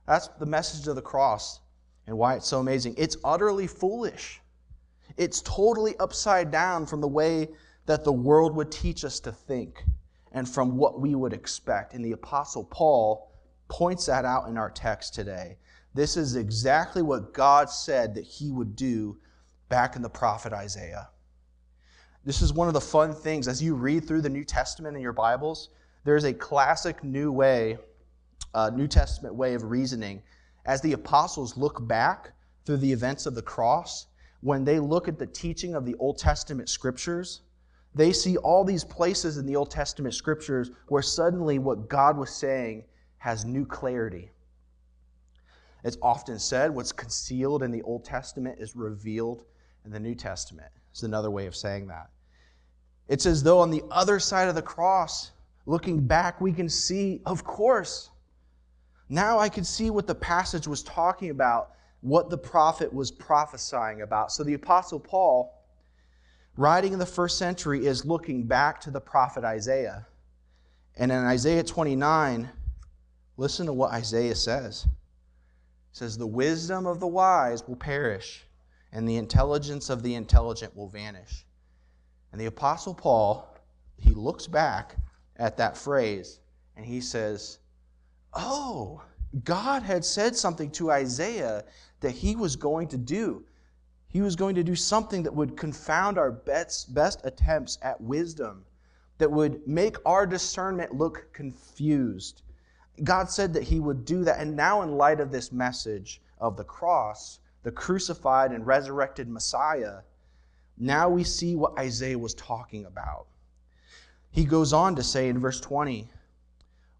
That's 0.06 0.28
the 0.28 0.46
message 0.46 0.86
of 0.86 0.96
the 0.96 1.02
cross 1.02 1.60
and 2.06 2.16
why 2.16 2.34
it's 2.34 2.48
so 2.48 2.60
amazing. 2.60 2.94
It's 2.98 3.16
utterly 3.24 3.66
foolish. 3.66 4.40
It's 5.16 5.42
totally 5.42 5.96
upside 5.98 6.50
down 6.50 6.86
from 6.86 7.00
the 7.00 7.08
way 7.08 7.48
that 7.86 8.04
the 8.04 8.12
world 8.12 8.54
would 8.56 8.70
teach 8.70 9.04
us 9.04 9.20
to 9.20 9.32
think 9.32 9.84
and 10.32 10.48
from 10.48 10.76
what 10.76 11.00
we 11.00 11.14
would 11.14 11.32
expect. 11.32 11.94
And 11.94 12.04
the 12.04 12.12
Apostle 12.12 12.64
Paul 12.64 13.30
points 13.68 14.06
that 14.06 14.24
out 14.24 14.48
in 14.48 14.58
our 14.58 14.70
text 14.70 15.14
today. 15.14 15.58
This 15.94 16.16
is 16.16 16.34
exactly 16.34 17.02
what 17.02 17.32
God 17.32 17.70
said 17.70 18.14
that 18.14 18.24
he 18.24 18.50
would 18.50 18.74
do 18.74 19.18
back 19.68 19.96
in 19.96 20.02
the 20.02 20.10
prophet 20.10 20.52
Isaiah. 20.52 21.08
This 22.26 22.40
is 22.40 22.54
one 22.54 22.68
of 22.68 22.74
the 22.74 22.80
fun 22.80 23.12
things 23.12 23.48
as 23.48 23.62
you 23.62 23.74
read 23.74 24.08
through 24.08 24.22
the 24.22 24.30
New 24.30 24.44
Testament 24.44 24.96
in 24.96 25.02
your 25.02 25.12
Bibles. 25.12 25.68
There's 26.04 26.24
a 26.24 26.32
classic 26.32 27.04
new 27.04 27.30
way, 27.30 27.76
uh, 28.54 28.70
New 28.70 28.88
Testament 28.88 29.34
way 29.34 29.52
of 29.52 29.64
reasoning. 29.64 30.22
As 30.64 30.80
the 30.80 30.94
apostles 30.94 31.58
look 31.58 31.86
back 31.86 32.32
through 32.64 32.78
the 32.78 32.90
events 32.90 33.26
of 33.26 33.34
the 33.34 33.42
cross, 33.42 34.06
when 34.40 34.64
they 34.64 34.80
look 34.80 35.06
at 35.06 35.18
the 35.18 35.26
teaching 35.26 35.74
of 35.74 35.84
the 35.84 35.94
Old 35.96 36.16
Testament 36.16 36.70
scriptures, 36.70 37.42
they 37.94 38.10
see 38.10 38.38
all 38.38 38.64
these 38.64 38.84
places 38.84 39.36
in 39.36 39.44
the 39.44 39.56
Old 39.56 39.70
Testament 39.70 40.14
scriptures 40.14 40.70
where 40.88 41.02
suddenly 41.02 41.58
what 41.58 41.90
God 41.90 42.16
was 42.16 42.30
saying 42.30 42.84
has 43.18 43.44
new 43.44 43.66
clarity. 43.66 44.30
It's 45.84 45.98
often 46.00 46.38
said 46.38 46.74
what's 46.74 46.90
concealed 46.90 47.62
in 47.62 47.70
the 47.70 47.82
Old 47.82 48.02
Testament 48.02 48.60
is 48.60 48.74
revealed 48.74 49.44
in 49.84 49.90
the 49.90 50.00
New 50.00 50.14
Testament. 50.14 50.72
It's 50.90 51.02
another 51.02 51.30
way 51.30 51.46
of 51.46 51.54
saying 51.54 51.88
that. 51.88 52.08
It's 53.08 53.26
as 53.26 53.42
though 53.42 53.60
on 53.60 53.70
the 53.70 53.82
other 53.90 54.18
side 54.18 54.48
of 54.48 54.54
the 54.54 54.62
cross, 54.62 55.32
looking 55.66 56.06
back, 56.06 56.40
we 56.40 56.52
can 56.52 56.68
see, 56.68 57.20
of 57.26 57.44
course, 57.44 58.10
now 59.08 59.38
I 59.38 59.48
can 59.48 59.64
see 59.64 59.90
what 59.90 60.06
the 60.06 60.14
passage 60.14 60.66
was 60.66 60.82
talking 60.82 61.30
about, 61.30 61.72
what 62.00 62.30
the 62.30 62.38
prophet 62.38 62.92
was 62.92 63.10
prophesying 63.10 64.02
about. 64.02 64.32
So 64.32 64.42
the 64.42 64.54
Apostle 64.54 64.98
Paul 64.98 65.52
writing 66.56 66.92
in 66.92 66.98
the 66.98 67.06
first 67.06 67.38
century 67.38 67.86
is 67.86 68.04
looking 68.04 68.44
back 68.44 68.80
to 68.82 68.90
the 68.90 69.00
prophet 69.00 69.44
Isaiah. 69.44 70.06
And 70.96 71.10
in 71.10 71.18
Isaiah 71.18 71.64
29, 71.64 72.48
listen 73.36 73.66
to 73.66 73.72
what 73.72 73.92
Isaiah 73.92 74.34
says. 74.36 74.84
It 74.84 74.90
says, 75.92 76.16
The 76.16 76.26
wisdom 76.26 76.86
of 76.86 77.00
the 77.00 77.06
wise 77.06 77.66
will 77.66 77.76
perish, 77.76 78.44
and 78.92 79.08
the 79.08 79.16
intelligence 79.16 79.90
of 79.90 80.02
the 80.02 80.14
intelligent 80.14 80.76
will 80.76 80.88
vanish. 80.88 81.44
And 82.34 82.40
the 82.40 82.46
Apostle 82.46 82.94
Paul, 82.94 83.48
he 83.96 84.10
looks 84.10 84.48
back 84.48 84.96
at 85.36 85.56
that 85.58 85.76
phrase 85.76 86.40
and 86.76 86.84
he 86.84 87.00
says, 87.00 87.60
Oh, 88.32 89.00
God 89.44 89.84
had 89.84 90.04
said 90.04 90.34
something 90.34 90.68
to 90.72 90.90
Isaiah 90.90 91.62
that 92.00 92.10
he 92.10 92.34
was 92.34 92.56
going 92.56 92.88
to 92.88 92.96
do. 92.96 93.44
He 94.08 94.20
was 94.20 94.34
going 94.34 94.56
to 94.56 94.64
do 94.64 94.74
something 94.74 95.22
that 95.22 95.32
would 95.32 95.56
confound 95.56 96.18
our 96.18 96.32
best, 96.32 96.92
best 96.92 97.20
attempts 97.22 97.78
at 97.82 98.00
wisdom, 98.00 98.64
that 99.18 99.30
would 99.30 99.64
make 99.68 99.96
our 100.04 100.26
discernment 100.26 100.92
look 100.92 101.32
confused. 101.32 102.42
God 103.04 103.30
said 103.30 103.54
that 103.54 103.62
He 103.62 103.78
would 103.78 104.04
do 104.04 104.24
that. 104.24 104.40
And 104.40 104.56
now, 104.56 104.82
in 104.82 104.96
light 104.96 105.20
of 105.20 105.30
this 105.30 105.52
message 105.52 106.20
of 106.40 106.56
the 106.56 106.64
cross, 106.64 107.38
the 107.62 107.70
crucified 107.70 108.50
and 108.50 108.66
resurrected 108.66 109.28
Messiah, 109.28 110.00
now 110.76 111.08
we 111.08 111.24
see 111.24 111.54
what 111.54 111.78
Isaiah 111.78 112.18
was 112.18 112.34
talking 112.34 112.84
about. 112.84 113.26
He 114.30 114.44
goes 114.44 114.72
on 114.72 114.96
to 114.96 115.02
say 115.02 115.28
in 115.28 115.38
verse 115.38 115.60
20, 115.60 116.08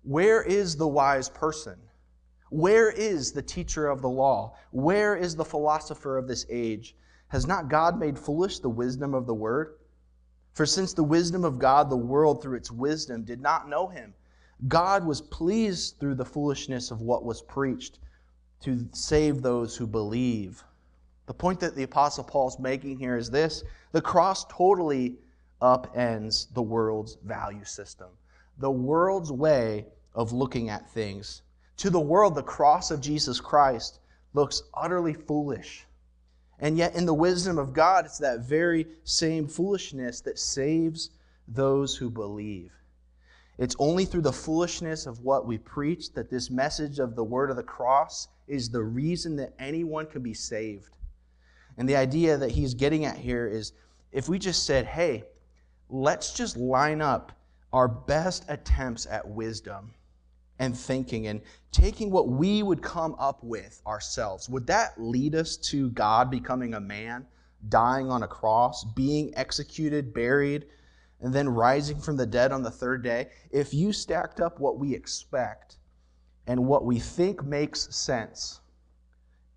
Where 0.03 0.43
is 0.43 0.77
the 0.77 0.87
wise 0.87 1.29
person? 1.29 1.79
Where 2.51 2.91
is 2.91 3.33
the 3.33 3.43
teacher 3.43 3.89
of 3.89 4.01
the 4.01 4.09
law? 4.09 4.57
Where 4.71 5.17
is 5.17 5.35
the 5.35 5.45
philosopher 5.45 6.17
of 6.17 6.29
this 6.29 6.47
age? 6.49 6.97
Has 7.29 7.47
not 7.47 7.69
God 7.69 7.99
made 7.99 8.17
foolish 8.17 8.61
the 8.61 8.69
wisdom 8.69 9.13
of 9.13 9.27
the 9.27 9.35
word? 9.35 9.75
For 10.53 10.65
since 10.65 10.93
the 10.93 11.03
wisdom 11.03 11.45
of 11.45 11.59
God, 11.59 11.91
the 11.91 11.97
world 11.97 12.41
through 12.41 12.57
its 12.57 12.71
wisdom 12.71 13.25
did 13.25 13.41
not 13.41 13.69
know 13.69 13.89
him, 13.89 14.15
God 14.69 15.05
was 15.05 15.21
pleased 15.21 15.99
through 15.99 16.15
the 16.15 16.25
foolishness 16.25 16.93
of 16.93 17.01
what 17.01 17.25
was 17.25 17.43
preached 17.43 17.99
to 18.61 18.89
save 18.93 19.43
those 19.43 19.77
who 19.77 19.89
believe. 19.89 20.63
The 21.27 21.35
point 21.35 21.61
that 21.61 21.75
the 21.75 21.85
Apostle 21.85 22.25
Paul 22.25 22.49
is 22.49 22.59
making 22.59 22.99
here 22.99 23.17
is 23.17 23.31
this 23.31 23.65
the 23.93 24.03
cross 24.03 24.45
totally 24.45 25.17
upends 25.63 26.53
the 26.53 26.63
world's 26.63 27.17
value 27.25 27.65
system, 27.65 28.09
the 28.59 28.71
world's 28.71 29.33
way 29.33 29.87
of 30.15 30.33
looking 30.33 30.69
at 30.69 30.91
things. 30.91 31.43
To 31.79 31.91
the 31.91 32.01
world, 32.01 32.35
the 32.35 32.43
cross 32.43 32.91
of 32.91 33.01
Jesus 33.01 33.41
Christ 33.41 34.01
looks 34.35 34.63
utterly 34.75 35.15
foolish. 35.15 35.87
And 36.61 36.77
yet, 36.77 36.95
in 36.95 37.07
the 37.07 37.15
wisdom 37.15 37.59
of 37.59 37.73
God, 37.73 38.05
it's 38.05 38.19
that 38.19 38.41
very 38.41 38.87
same 39.05 39.49
foolishness 39.49 40.21
that 40.21 40.39
saves 40.39 41.11
those 41.49 41.97
who 41.97 42.11
believe. 42.11 42.73
It's 43.59 43.77
only 43.79 44.05
through 44.05 44.23
the 44.23 44.33
foolishness 44.33 45.07
of 45.07 45.21
what 45.21 45.47
we 45.47 45.59
preach 45.59 46.13
that 46.13 46.31
this 46.31 46.51
message 46.51 46.99
of 46.99 47.15
the 47.15 47.25
word 47.25 47.51
of 47.51 47.57
the 47.57 47.63
cross 47.63 48.29
is 48.47 48.69
the 48.69 48.83
reason 48.83 49.37
that 49.37 49.55
anyone 49.59 50.07
can 50.07 50.23
be 50.23 50.35
saved. 50.35 50.91
And 51.77 51.89
the 51.89 51.97
idea 51.97 52.37
that 52.37 52.51
he's 52.51 52.75
getting 52.75 53.05
at 53.05 53.17
here 53.17 53.47
is 53.47 53.73
if 54.13 54.29
we 54.29 54.39
just 54.39 54.65
said, 54.65 54.87
hey, 54.87 55.25
let's 55.89 56.33
just 56.33 56.57
line 56.57 57.03
up 57.03 57.33
our 57.73 57.89
best 57.89 58.45
attempts 58.49 59.07
at 59.07 59.27
wisdom 59.27 59.93
and 60.61 60.77
thinking 60.77 61.27
and 61.27 61.41
taking 61.73 62.11
what 62.11 62.29
we 62.29 62.63
would 62.63 62.81
come 62.81 63.17
up 63.19 63.43
with 63.43 63.83
ourselves, 63.87 64.49
would 64.49 64.67
that 64.69 65.01
lead 65.01 65.35
us 65.35 65.57
to 65.57 65.91
God 65.91 66.31
becoming 66.31 66.75
a 66.75 66.81
man, 66.81 67.27
dying 67.69 68.11
on 68.11 68.23
a 68.23 68.29
cross, 68.29 68.85
being 68.85 69.33
executed, 69.37 70.15
buried, 70.15 70.67
and 71.21 71.35
then 71.35 71.49
rising 71.49 71.99
from 71.99 72.17
the 72.17 72.27
dead 72.27 72.53
on 72.53 72.63
the 72.63 72.71
third 72.71 73.03
day? 73.03 73.31
If 73.51 73.75
you 73.75 73.93
stacked 73.93 74.41
up 74.41 74.61
what 74.61 74.79
we 74.79 74.95
expect 74.95 75.79
and 76.47 76.67
what 76.67 76.85
we 76.85 77.01
think 77.01 77.45
makes 77.45 77.93
sense, 77.95 78.61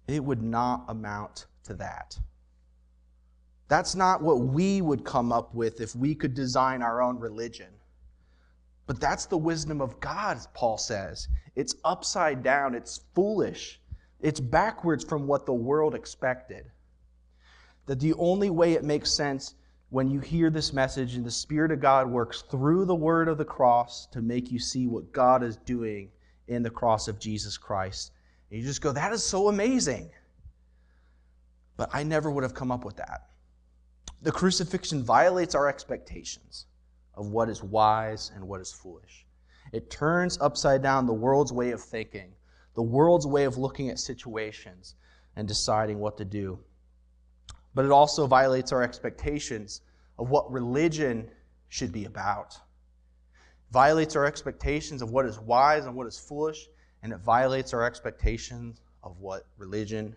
it 0.07 0.23
would 0.23 0.41
not 0.41 0.85
amount 0.87 1.45
to 1.67 1.75
that. 1.75 2.19
That's 3.67 3.95
not 3.95 4.21
what 4.21 4.39
we 4.39 4.81
would 4.81 5.03
come 5.03 5.31
up 5.31 5.53
with 5.53 5.81
if 5.81 5.95
we 5.95 6.15
could 6.15 6.33
design 6.33 6.81
our 6.81 7.01
own 7.01 7.19
religion. 7.19 7.67
But 8.85 9.01
that's 9.01 9.25
the 9.25 9.37
wisdom 9.37 9.81
of 9.81 9.99
God, 9.99 10.37
Paul 10.53 10.77
says. 10.77 11.27
It's 11.55 11.75
upside 11.83 12.41
down, 12.43 12.73
it's 12.73 13.01
foolish, 13.13 13.81
it's 14.21 14.39
backwards 14.39 15.03
from 15.03 15.27
what 15.27 15.45
the 15.45 15.53
world 15.53 15.93
expected. 15.93 16.71
That 17.85 17.99
the 17.99 18.13
only 18.13 18.49
way 18.49 18.73
it 18.73 18.83
makes 18.83 19.11
sense 19.11 19.55
when 19.89 20.09
you 20.09 20.19
hear 20.19 20.49
this 20.49 20.73
message 20.73 21.15
and 21.15 21.25
the 21.25 21.31
Spirit 21.31 21.71
of 21.71 21.81
God 21.81 22.09
works 22.09 22.43
through 22.49 22.85
the 22.85 22.95
word 22.95 23.27
of 23.27 23.37
the 23.37 23.45
cross 23.45 24.07
to 24.07 24.21
make 24.21 24.51
you 24.51 24.59
see 24.59 24.87
what 24.87 25.11
God 25.11 25.43
is 25.43 25.57
doing 25.57 26.09
in 26.47 26.63
the 26.63 26.69
cross 26.69 27.07
of 27.07 27.19
Jesus 27.19 27.57
Christ. 27.57 28.11
And 28.49 28.59
you 28.59 28.65
just 28.65 28.81
go, 28.81 28.91
that 28.93 29.11
is 29.11 29.23
so 29.23 29.49
amazing. 29.49 30.09
But 31.77 31.89
I 31.93 32.03
never 32.03 32.29
would 32.29 32.43
have 32.43 32.55
come 32.55 32.71
up 32.71 32.83
with 32.83 32.97
that. 32.97 33.29
The 34.23 34.31
crucifixion 34.31 35.03
violates 35.03 35.53
our 35.55 35.69
expectations 35.69 36.65
of 37.13 37.27
what 37.27 37.49
is 37.49 37.63
wise 37.63 38.31
and 38.35 38.47
what 38.47 38.61
is 38.61 38.71
foolish. 38.71 39.25
It 39.71 39.89
turns 39.89 40.39
upside 40.41 40.81
down 40.81 41.05
the 41.05 41.13
world's 41.13 41.53
way 41.53 41.71
of 41.71 41.81
thinking, 41.81 42.33
the 42.73 42.81
world's 42.81 43.27
way 43.27 43.43
of 43.45 43.57
looking 43.57 43.89
at 43.89 43.99
situations 43.99 44.95
and 45.35 45.47
deciding 45.47 45.99
what 45.99 46.17
to 46.17 46.25
do. 46.25 46.59
But 47.75 47.85
it 47.85 47.91
also 47.91 48.25
violates 48.25 48.71
our 48.71 48.81
expectations 48.81 49.81
of 50.17 50.29
what 50.29 50.51
religion 50.51 51.29
should 51.69 51.91
be 51.91 52.05
about. 52.05 52.57
violates 53.71 54.15
our 54.15 54.25
expectations 54.25 55.01
of 55.01 55.11
what 55.11 55.25
is 55.25 55.39
wise 55.39 55.85
and 55.85 55.95
what 55.95 56.07
is 56.07 56.17
foolish, 56.17 56.67
and 57.03 57.11
it 57.11 57.19
violates 57.19 57.73
our 57.73 57.83
expectations 57.83 58.81
of 59.03 59.19
what 59.19 59.45
religion 59.57 60.15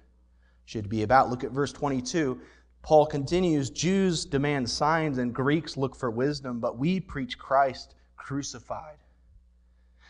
should 0.71 0.89
be 0.89 1.03
about. 1.03 1.29
Look 1.29 1.43
at 1.43 1.51
verse 1.51 1.73
22. 1.73 2.41
Paul 2.83 3.05
continues 3.05 3.71
Jews 3.71 4.25
demand 4.25 4.71
signs 4.71 5.19
and 5.19 5.35
Greeks 5.35 5.77
look 5.77 5.97
for 5.97 6.13
wisdom, 6.13 6.61
but 6.61 6.79
we 6.79 7.01
preach 7.01 7.37
Christ 7.37 7.97
crucified. 8.17 8.99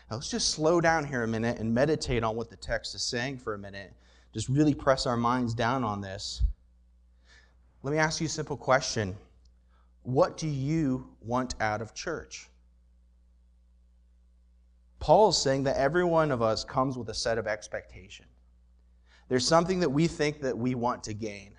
Now, 0.09 0.17
let's 0.17 0.29
just 0.29 0.49
slow 0.49 0.79
down 0.79 1.03
here 1.03 1.23
a 1.23 1.27
minute 1.27 1.57
and 1.57 1.73
meditate 1.73 2.23
on 2.23 2.35
what 2.35 2.51
the 2.51 2.57
text 2.57 2.93
is 2.93 3.01
saying 3.01 3.39
for 3.39 3.55
a 3.55 3.57
minute. 3.57 3.91
Just 4.33 4.49
really 4.49 4.75
press 4.75 5.07
our 5.07 5.17
minds 5.17 5.55
down 5.55 5.83
on 5.83 5.99
this. 5.99 6.43
Let 7.81 7.91
me 7.91 7.97
ask 7.97 8.21
you 8.21 8.27
a 8.27 8.29
simple 8.29 8.55
question 8.55 9.15
What 10.03 10.37
do 10.37 10.47
you 10.47 11.07
want 11.21 11.55
out 11.59 11.81
of 11.81 11.95
church? 11.95 12.49
Paul 14.99 15.29
is 15.29 15.37
saying 15.37 15.63
that 15.63 15.77
every 15.77 16.03
one 16.03 16.29
of 16.29 16.43
us 16.43 16.63
comes 16.63 16.99
with 16.99 17.09
a 17.09 17.15
set 17.15 17.39
of 17.39 17.47
expectations. 17.47 18.30
There's 19.31 19.47
something 19.47 19.79
that 19.79 19.89
we 19.89 20.07
think 20.07 20.41
that 20.41 20.57
we 20.57 20.75
want 20.75 21.05
to 21.05 21.13
gain. 21.13 21.53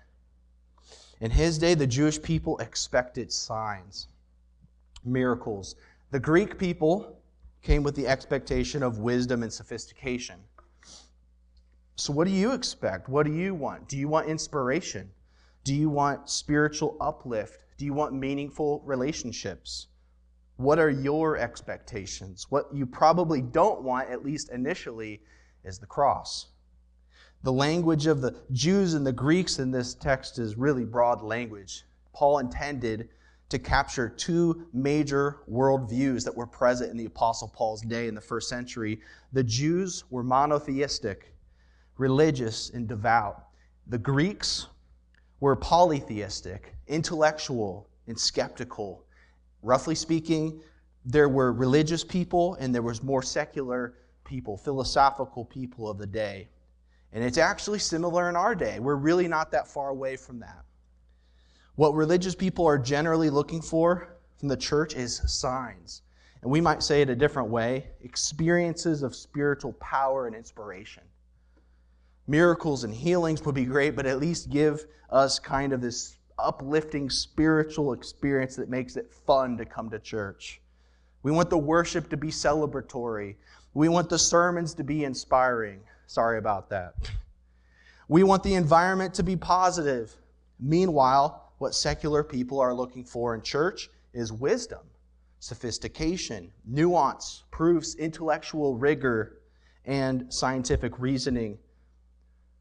In 1.21 1.31
his 1.31 1.57
day, 1.57 1.73
the 1.73 1.87
Jewish 1.87 2.21
people 2.21 2.59
expected 2.59 3.31
signs, 3.31 4.09
miracles. 5.03 5.73
The 6.11 6.19
Greek 6.19 6.59
people 6.59 7.17
came 7.63 7.81
with 7.81 7.95
the 7.95 8.07
expectation 8.07 8.83
of 8.83 8.99
wisdom 8.99 9.41
and 9.41 9.51
sophistication. 9.51 10.35
So, 11.95 12.13
what 12.13 12.27
do 12.27 12.31
you 12.31 12.51
expect? 12.51 13.09
What 13.09 13.25
do 13.25 13.33
you 13.33 13.55
want? 13.55 13.87
Do 13.87 13.97
you 13.97 14.07
want 14.07 14.27
inspiration? 14.27 15.09
Do 15.63 15.73
you 15.73 15.89
want 15.89 16.29
spiritual 16.29 16.95
uplift? 17.01 17.63
Do 17.79 17.85
you 17.85 17.93
want 17.95 18.13
meaningful 18.13 18.83
relationships? 18.85 19.87
What 20.57 20.77
are 20.77 20.91
your 20.91 21.37
expectations? 21.37 22.45
What 22.51 22.67
you 22.71 22.85
probably 22.85 23.41
don't 23.41 23.81
want, 23.81 24.11
at 24.11 24.23
least 24.23 24.51
initially, 24.51 25.23
is 25.63 25.79
the 25.79 25.87
cross. 25.87 26.52
The 27.43 27.51
language 27.51 28.07
of 28.07 28.21
the 28.21 28.35
Jews 28.53 28.93
and 28.93 29.05
the 29.05 29.11
Greeks 29.11 29.59
in 29.59 29.69
this 29.69 29.93
text 29.93 30.39
is 30.39 30.57
really 30.57 30.85
broad 30.85 31.21
language. 31.21 31.83
Paul 32.13 32.39
intended 32.39 33.09
to 33.49 33.59
capture 33.59 34.07
two 34.07 34.65
major 34.71 35.39
worldviews 35.51 36.23
that 36.23 36.33
were 36.33 36.47
present 36.47 36.89
in 36.89 36.95
the 36.95 37.05
Apostle 37.05 37.49
Paul's 37.49 37.81
day 37.81 38.07
in 38.07 38.15
the 38.15 38.21
first 38.21 38.47
century. 38.47 39.01
The 39.33 39.43
Jews 39.43 40.05
were 40.09 40.23
monotheistic, 40.23 41.35
religious, 41.97 42.69
and 42.69 42.87
devout. 42.87 43.43
The 43.87 43.97
Greeks 43.97 44.67
were 45.41 45.57
polytheistic, 45.57 46.73
intellectual, 46.87 47.89
and 48.07 48.17
skeptical. 48.17 49.03
Roughly 49.61 49.95
speaking, 49.95 50.61
there 51.03 51.27
were 51.27 51.51
religious 51.51 52.05
people 52.05 52.55
and 52.55 52.73
there 52.73 52.81
was 52.81 53.03
more 53.03 53.21
secular 53.21 53.95
people, 54.23 54.55
philosophical 54.55 55.43
people 55.43 55.89
of 55.89 55.97
the 55.97 56.07
day. 56.07 56.47
And 57.13 57.23
it's 57.23 57.37
actually 57.37 57.79
similar 57.79 58.27
in 58.27 58.35
our 58.35 58.55
day. 58.55 58.79
We're 58.79 58.95
really 58.95 59.27
not 59.27 59.51
that 59.51 59.67
far 59.67 59.89
away 59.89 60.17
from 60.17 60.39
that. 60.39 60.65
What 61.75 61.93
religious 61.93 62.35
people 62.35 62.65
are 62.65 62.77
generally 62.77 63.29
looking 63.29 63.61
for 63.61 64.17
from 64.37 64.47
the 64.47 64.57
church 64.57 64.95
is 64.95 65.21
signs. 65.27 66.01
And 66.41 66.51
we 66.51 66.59
might 66.59 66.83
say 66.83 67.01
it 67.01 67.09
a 67.09 67.15
different 67.15 67.49
way 67.49 67.87
experiences 68.01 69.03
of 69.03 69.15
spiritual 69.15 69.73
power 69.73 70.27
and 70.27 70.35
inspiration. 70.35 71.03
Miracles 72.27 72.83
and 72.83 72.93
healings 72.93 73.43
would 73.43 73.55
be 73.55 73.65
great, 73.65 73.95
but 73.95 74.05
at 74.05 74.19
least 74.19 74.49
give 74.49 74.85
us 75.09 75.39
kind 75.39 75.71
of 75.71 75.81
this 75.81 76.17
uplifting 76.39 77.09
spiritual 77.09 77.93
experience 77.93 78.55
that 78.55 78.69
makes 78.69 78.97
it 78.97 79.13
fun 79.13 79.57
to 79.57 79.65
come 79.65 79.89
to 79.89 79.99
church. 79.99 80.61
We 81.21 81.31
want 81.31 81.49
the 81.49 81.57
worship 81.57 82.09
to 82.09 82.17
be 82.17 82.29
celebratory. 82.29 83.35
We 83.73 83.87
want 83.87 84.09
the 84.09 84.19
sermons 84.19 84.73
to 84.75 84.83
be 84.83 85.03
inspiring. 85.03 85.81
Sorry 86.07 86.37
about 86.37 86.69
that. 86.69 86.95
We 88.07 88.23
want 88.23 88.43
the 88.43 88.55
environment 88.55 89.13
to 89.15 89.23
be 89.23 89.35
positive. 89.35 90.15
Meanwhile, 90.59 91.53
what 91.57 91.73
secular 91.73 92.23
people 92.23 92.59
are 92.59 92.73
looking 92.73 93.05
for 93.05 93.33
in 93.33 93.41
church 93.41 93.89
is 94.13 94.31
wisdom, 94.31 94.81
sophistication, 95.39 96.51
nuance, 96.65 97.43
proofs, 97.51 97.95
intellectual 97.95 98.75
rigor, 98.77 99.39
and 99.85 100.31
scientific 100.33 100.99
reasoning. 100.99 101.57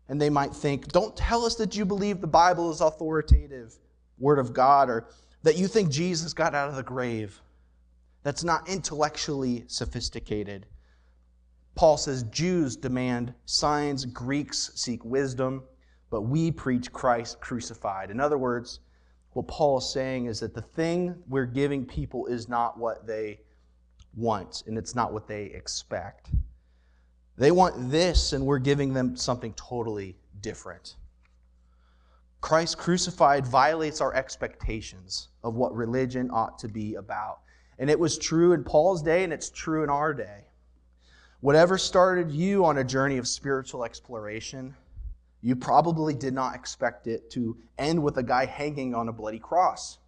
And 0.09 0.21
they 0.21 0.31
might 0.31 0.55
think, 0.55 0.89
don't 0.89 1.17
tell 1.17 1.45
us 1.45 1.55
that 1.57 1.77
you 1.77 1.85
believe 1.85 2.21
the 2.21 2.27
Bible 2.27 2.71
is 2.71 2.81
authoritative, 2.81 3.75
Word 4.19 4.39
of 4.39 4.53
God, 4.53 4.89
or 4.91 5.09
that 5.43 5.57
you 5.57 5.67
think 5.67 5.91
Jesus 5.91 6.33
got 6.33 6.55
out 6.55 6.69
of 6.69 6.77
the 6.77 6.83
grave. 6.83 7.41
That's 8.23 8.45
not 8.45 8.69
intellectually 8.69 9.65
sophisticated. 9.67 10.67
Paul 11.75 11.97
says 11.97 12.25
Jews 12.25 12.77
demand 12.77 13.35
signs, 13.47 14.05
Greeks 14.05 14.71
seek 14.75 15.05
wisdom, 15.05 15.63
but 16.11 16.23
we 16.23 16.51
preach 16.51 16.93
Christ 16.93 17.41
crucified. 17.41 18.11
In 18.11 18.21
other 18.21 18.39
words, 18.39 18.81
what 19.33 19.49
Paul 19.49 19.79
is 19.79 19.91
saying 19.91 20.27
is 20.27 20.41
that 20.41 20.55
the 20.55 20.61
thing 20.63 21.15
we're 21.29 21.47
giving 21.47 21.87
people 21.87 22.27
is 22.27 22.49
not 22.49 22.79
what 22.79 23.07
they 23.07 23.41
want, 24.15 24.63
and 24.67 24.77
it's 24.77 24.95
not 24.95 25.13
what 25.13 25.27
they 25.27 25.45
expect. 25.45 26.31
They 27.39 27.51
want 27.51 27.91
this, 27.91 28.35
and 28.35 28.45
we're 28.45 28.59
giving 28.59 28.93
them 28.93 29.17
something 29.17 29.55
totally 29.55 30.17
different. 30.43 30.97
Christ 32.43 32.77
crucified 32.77 33.47
violates 33.47 34.01
our 34.01 34.15
expectations 34.15 35.29
of 35.43 35.55
what 35.55 35.75
religion 35.75 36.29
ought 36.31 36.59
to 36.59 36.69
be 36.69 36.97
about. 36.97 37.39
And 37.79 37.89
it 37.89 37.99
was 37.99 38.19
true 38.19 38.53
in 38.53 38.65
Paul's 38.65 39.01
day, 39.03 39.25
and 39.25 39.33
it's 39.33 39.49
true 39.49 39.83
in 39.83 39.89
our 39.89 40.13
day. 40.13 40.45
Whatever 41.43 41.77
started 41.77 42.31
you 42.31 42.65
on 42.65 42.79
a 42.79 42.85
journey 42.85 43.19
of 43.19 43.27
spiritual 43.27 43.85
exploration, 43.85 44.77
you 45.41 45.57
probably 45.57 46.15
did 46.15 46.33
not 46.33 46.55
expect 46.55 47.09
it 47.09 47.31
to 47.33 47.57
end 47.79 48.01
with 48.01 48.17
a 48.17 48.23
guy 48.23 48.47
hanging 48.47 48.95
on 48.95 49.09
a 49.09 49.13
bloody 49.13 49.41
cross. 49.41 49.99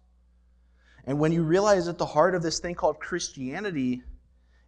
And 1.03 1.19
when 1.19 1.33
you 1.33 1.43
realize 1.43 1.87
that 1.87 1.97
the 1.97 2.05
heart 2.05 2.35
of 2.35 2.41
this 2.41 2.59
thing 2.59 2.73
called 2.73 3.01
Christianity 3.01 4.01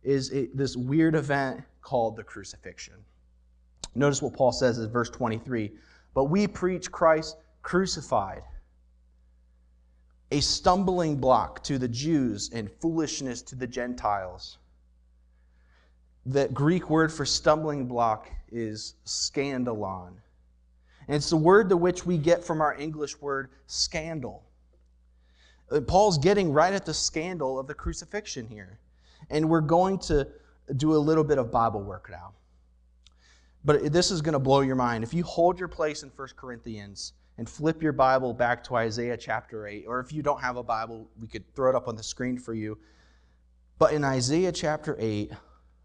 is 0.03 0.30
this 0.53 0.75
weird 0.75 1.15
event 1.15 1.63
called 1.82 2.17
the 2.17 2.23
crucifixion. 2.23 2.95
Notice 3.95 4.21
what 4.21 4.34
Paul 4.34 4.51
says 4.51 4.77
in 4.77 4.89
verse 4.91 5.10
23 5.10 5.71
But 6.13 6.25
we 6.25 6.47
preach 6.47 6.91
Christ 6.91 7.38
crucified, 7.62 8.43
a 10.32 10.41
stumbling 10.41 11.15
block 11.15 11.63
to 11.63 11.77
the 11.77 11.88
Jews 11.88 12.49
and 12.51 12.69
foolishness 12.82 13.41
to 13.43 13.56
the 13.56 13.67
Gentiles 13.67 14.58
the 16.28 16.50
Greek 16.50 16.90
word 16.90 17.12
for 17.12 17.26
stumbling 17.26 17.86
block 17.88 18.30
is 18.52 18.96
scandalon. 19.06 20.13
And 21.08 21.16
it's 21.16 21.30
the 21.30 21.38
word 21.38 21.70
to 21.70 21.78
which 21.78 22.06
we 22.06 22.18
get 22.18 22.44
from 22.44 22.60
our 22.60 22.76
English 22.76 23.20
word 23.22 23.50
scandal. 23.66 24.44
Uh, 25.72 25.80
Paul's 25.80 26.18
getting 26.18 26.52
right 26.52 26.74
at 26.74 26.86
the 26.86 26.94
scandal 26.94 27.58
of 27.58 27.68
the 27.68 27.74
crucifixion 27.74 28.46
here. 28.46 28.80
And 29.30 29.50
we're 29.50 29.62
going 29.62 30.00
to 30.00 30.28
do 30.76 30.94
a 30.96 30.98
little 30.98 31.24
bit 31.24 31.38
of 31.38 31.50
Bible 31.50 31.82
work 31.82 32.10
now. 32.12 32.34
But 33.63 33.94
this 33.94 34.12
is 34.12 34.22
going 34.22 34.34
to 34.34 34.40
blow 34.40 34.62
your 34.62 34.76
mind. 34.76 35.06
If 35.06 35.13
you 35.13 35.24
hold 35.24 35.58
your 35.58 35.70
place 35.70 36.04
in 36.04 36.10
1 36.10 36.28
Corinthians 36.36 37.13
and 37.38 37.50
flip 37.50 37.82
your 37.82 37.94
Bible 37.94 38.34
back 38.34 38.63
to 38.66 38.76
Isaiah 38.76 39.18
chapter 39.18 39.66
8, 39.66 39.86
or 39.88 40.02
if 40.02 40.12
you 40.12 40.22
don't 40.22 40.42
have 40.42 40.58
a 40.58 40.63
Bible, 40.63 41.08
we 41.22 41.28
could 41.28 41.44
throw 41.56 41.70
it 41.70 41.76
up 41.76 41.88
on 41.88 41.96
the 41.96 42.04
screen 42.04 42.38
for 42.38 42.54
you. 42.54 42.78
But 43.80 43.94
in 43.94 44.04
Isaiah 44.04 44.52
chapter 44.52 44.98
8, 45.00 45.32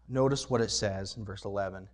Notice 0.09 0.49
what 0.49 0.61
it 0.61 0.71
says 0.71 1.15
in 1.17 1.25
verse 1.25 1.45
11. 1.45 1.87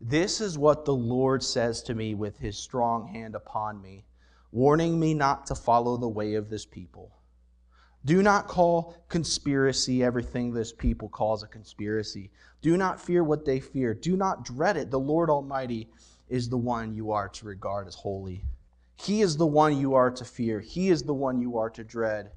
This 0.00 0.40
is 0.40 0.58
what 0.58 0.84
the 0.84 0.94
Lord 0.94 1.42
says 1.42 1.82
to 1.84 1.94
me 1.94 2.14
with 2.14 2.38
his 2.38 2.58
strong 2.58 3.06
hand 3.08 3.34
upon 3.34 3.80
me. 3.80 4.04
warning 4.52 5.00
me 5.00 5.12
not 5.14 5.46
to 5.46 5.54
follow 5.54 5.96
the 5.96 6.08
way 6.08 6.34
of 6.34 6.48
this 6.48 6.64
people. 6.64 7.10
Do 8.04 8.22
not 8.22 8.46
call 8.46 8.94
conspiracy 9.08 10.04
everything 10.04 10.52
this 10.52 10.72
people 10.72 11.08
calls 11.08 11.42
a 11.42 11.48
conspiracy. 11.48 12.30
Do 12.60 12.76
not 12.76 13.00
fear 13.00 13.24
what 13.24 13.44
they 13.44 13.60
fear. 13.60 13.94
Do 13.94 14.16
not 14.16 14.44
dread 14.44 14.76
it. 14.76 14.90
The 14.90 15.00
Lord 15.00 15.30
Almighty 15.30 15.88
is 16.28 16.48
the 16.48 16.58
one 16.58 16.94
you 16.94 17.10
are 17.10 17.28
to 17.30 17.46
regard 17.46 17.88
as 17.88 17.94
holy. 17.94 18.44
He 18.96 19.22
is 19.22 19.36
the 19.36 19.46
one 19.46 19.76
you 19.76 19.94
are 19.94 20.10
to 20.10 20.24
fear. 20.24 20.60
He 20.60 20.90
is 20.90 21.02
the 21.02 21.14
one 21.14 21.40
you 21.40 21.56
are 21.58 21.70
to 21.70 21.82
dread. 21.82 22.30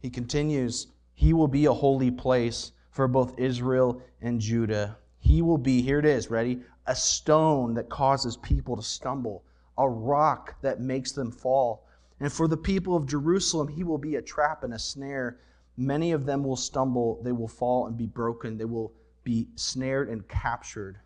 He 0.00 0.10
continues, 0.10 0.88
He 1.14 1.32
will 1.32 1.48
be 1.48 1.66
a 1.66 1.72
holy 1.72 2.10
place 2.10 2.72
for 2.98 3.06
both 3.06 3.38
Israel 3.38 4.02
and 4.22 4.40
Judah. 4.40 4.98
He 5.20 5.40
will 5.40 5.56
be, 5.56 5.82
here 5.82 6.00
it 6.00 6.04
is, 6.04 6.30
ready? 6.30 6.62
A 6.88 6.96
stone 6.96 7.74
that 7.74 7.88
causes 7.88 8.36
people 8.38 8.74
to 8.74 8.82
stumble, 8.82 9.44
a 9.78 9.88
rock 9.88 10.60
that 10.62 10.80
makes 10.80 11.12
them 11.12 11.30
fall. 11.30 11.86
And 12.18 12.32
for 12.32 12.48
the 12.48 12.56
people 12.56 12.96
of 12.96 13.06
Jerusalem, 13.06 13.68
he 13.68 13.84
will 13.84 13.98
be 13.98 14.16
a 14.16 14.20
trap 14.20 14.64
and 14.64 14.74
a 14.74 14.80
snare. 14.80 15.38
Many 15.76 16.10
of 16.10 16.26
them 16.26 16.42
will 16.42 16.56
stumble, 16.56 17.22
they 17.22 17.30
will 17.30 17.46
fall 17.46 17.86
and 17.86 17.96
be 17.96 18.06
broken, 18.06 18.58
they 18.58 18.64
will 18.64 18.92
be 19.22 19.46
snared 19.54 20.08
and 20.08 20.26
captured. 20.26 20.98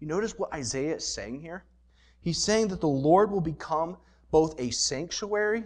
You 0.00 0.06
notice 0.06 0.38
what 0.38 0.54
Isaiah 0.54 0.96
is 0.96 1.06
saying 1.06 1.42
here? 1.42 1.66
He's 2.22 2.42
saying 2.42 2.68
that 2.68 2.80
the 2.80 2.88
Lord 2.88 3.30
will 3.30 3.42
become 3.42 3.98
both 4.30 4.58
a 4.58 4.70
sanctuary, 4.70 5.64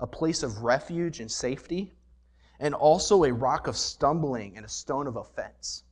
a 0.00 0.06
place 0.06 0.42
of 0.42 0.64
refuge 0.64 1.20
and 1.20 1.30
safety, 1.30 1.94
and 2.60 2.74
also 2.74 3.24
a 3.24 3.32
rock 3.32 3.66
of 3.66 3.76
stumbling 3.76 4.56
and 4.56 4.66
a 4.66 4.68
stone 4.68 5.06
of 5.06 5.16
offense. 5.16 5.84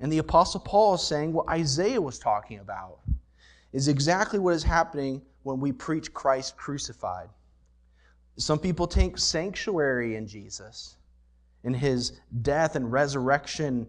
And 0.00 0.10
the 0.10 0.18
Apostle 0.18 0.60
Paul 0.60 0.94
is 0.94 1.02
saying 1.02 1.32
what 1.32 1.48
Isaiah 1.48 2.00
was 2.00 2.18
talking 2.18 2.58
about 2.58 2.98
is 3.72 3.88
exactly 3.88 4.38
what 4.38 4.54
is 4.54 4.62
happening 4.62 5.22
when 5.42 5.60
we 5.60 5.72
preach 5.72 6.12
Christ 6.14 6.56
crucified. 6.56 7.28
Some 8.36 8.58
people 8.58 8.86
take 8.86 9.18
sanctuary 9.18 10.16
in 10.16 10.26
Jesus, 10.26 10.96
in 11.62 11.74
his 11.74 12.20
death 12.42 12.76
and 12.76 12.90
resurrection, 12.90 13.86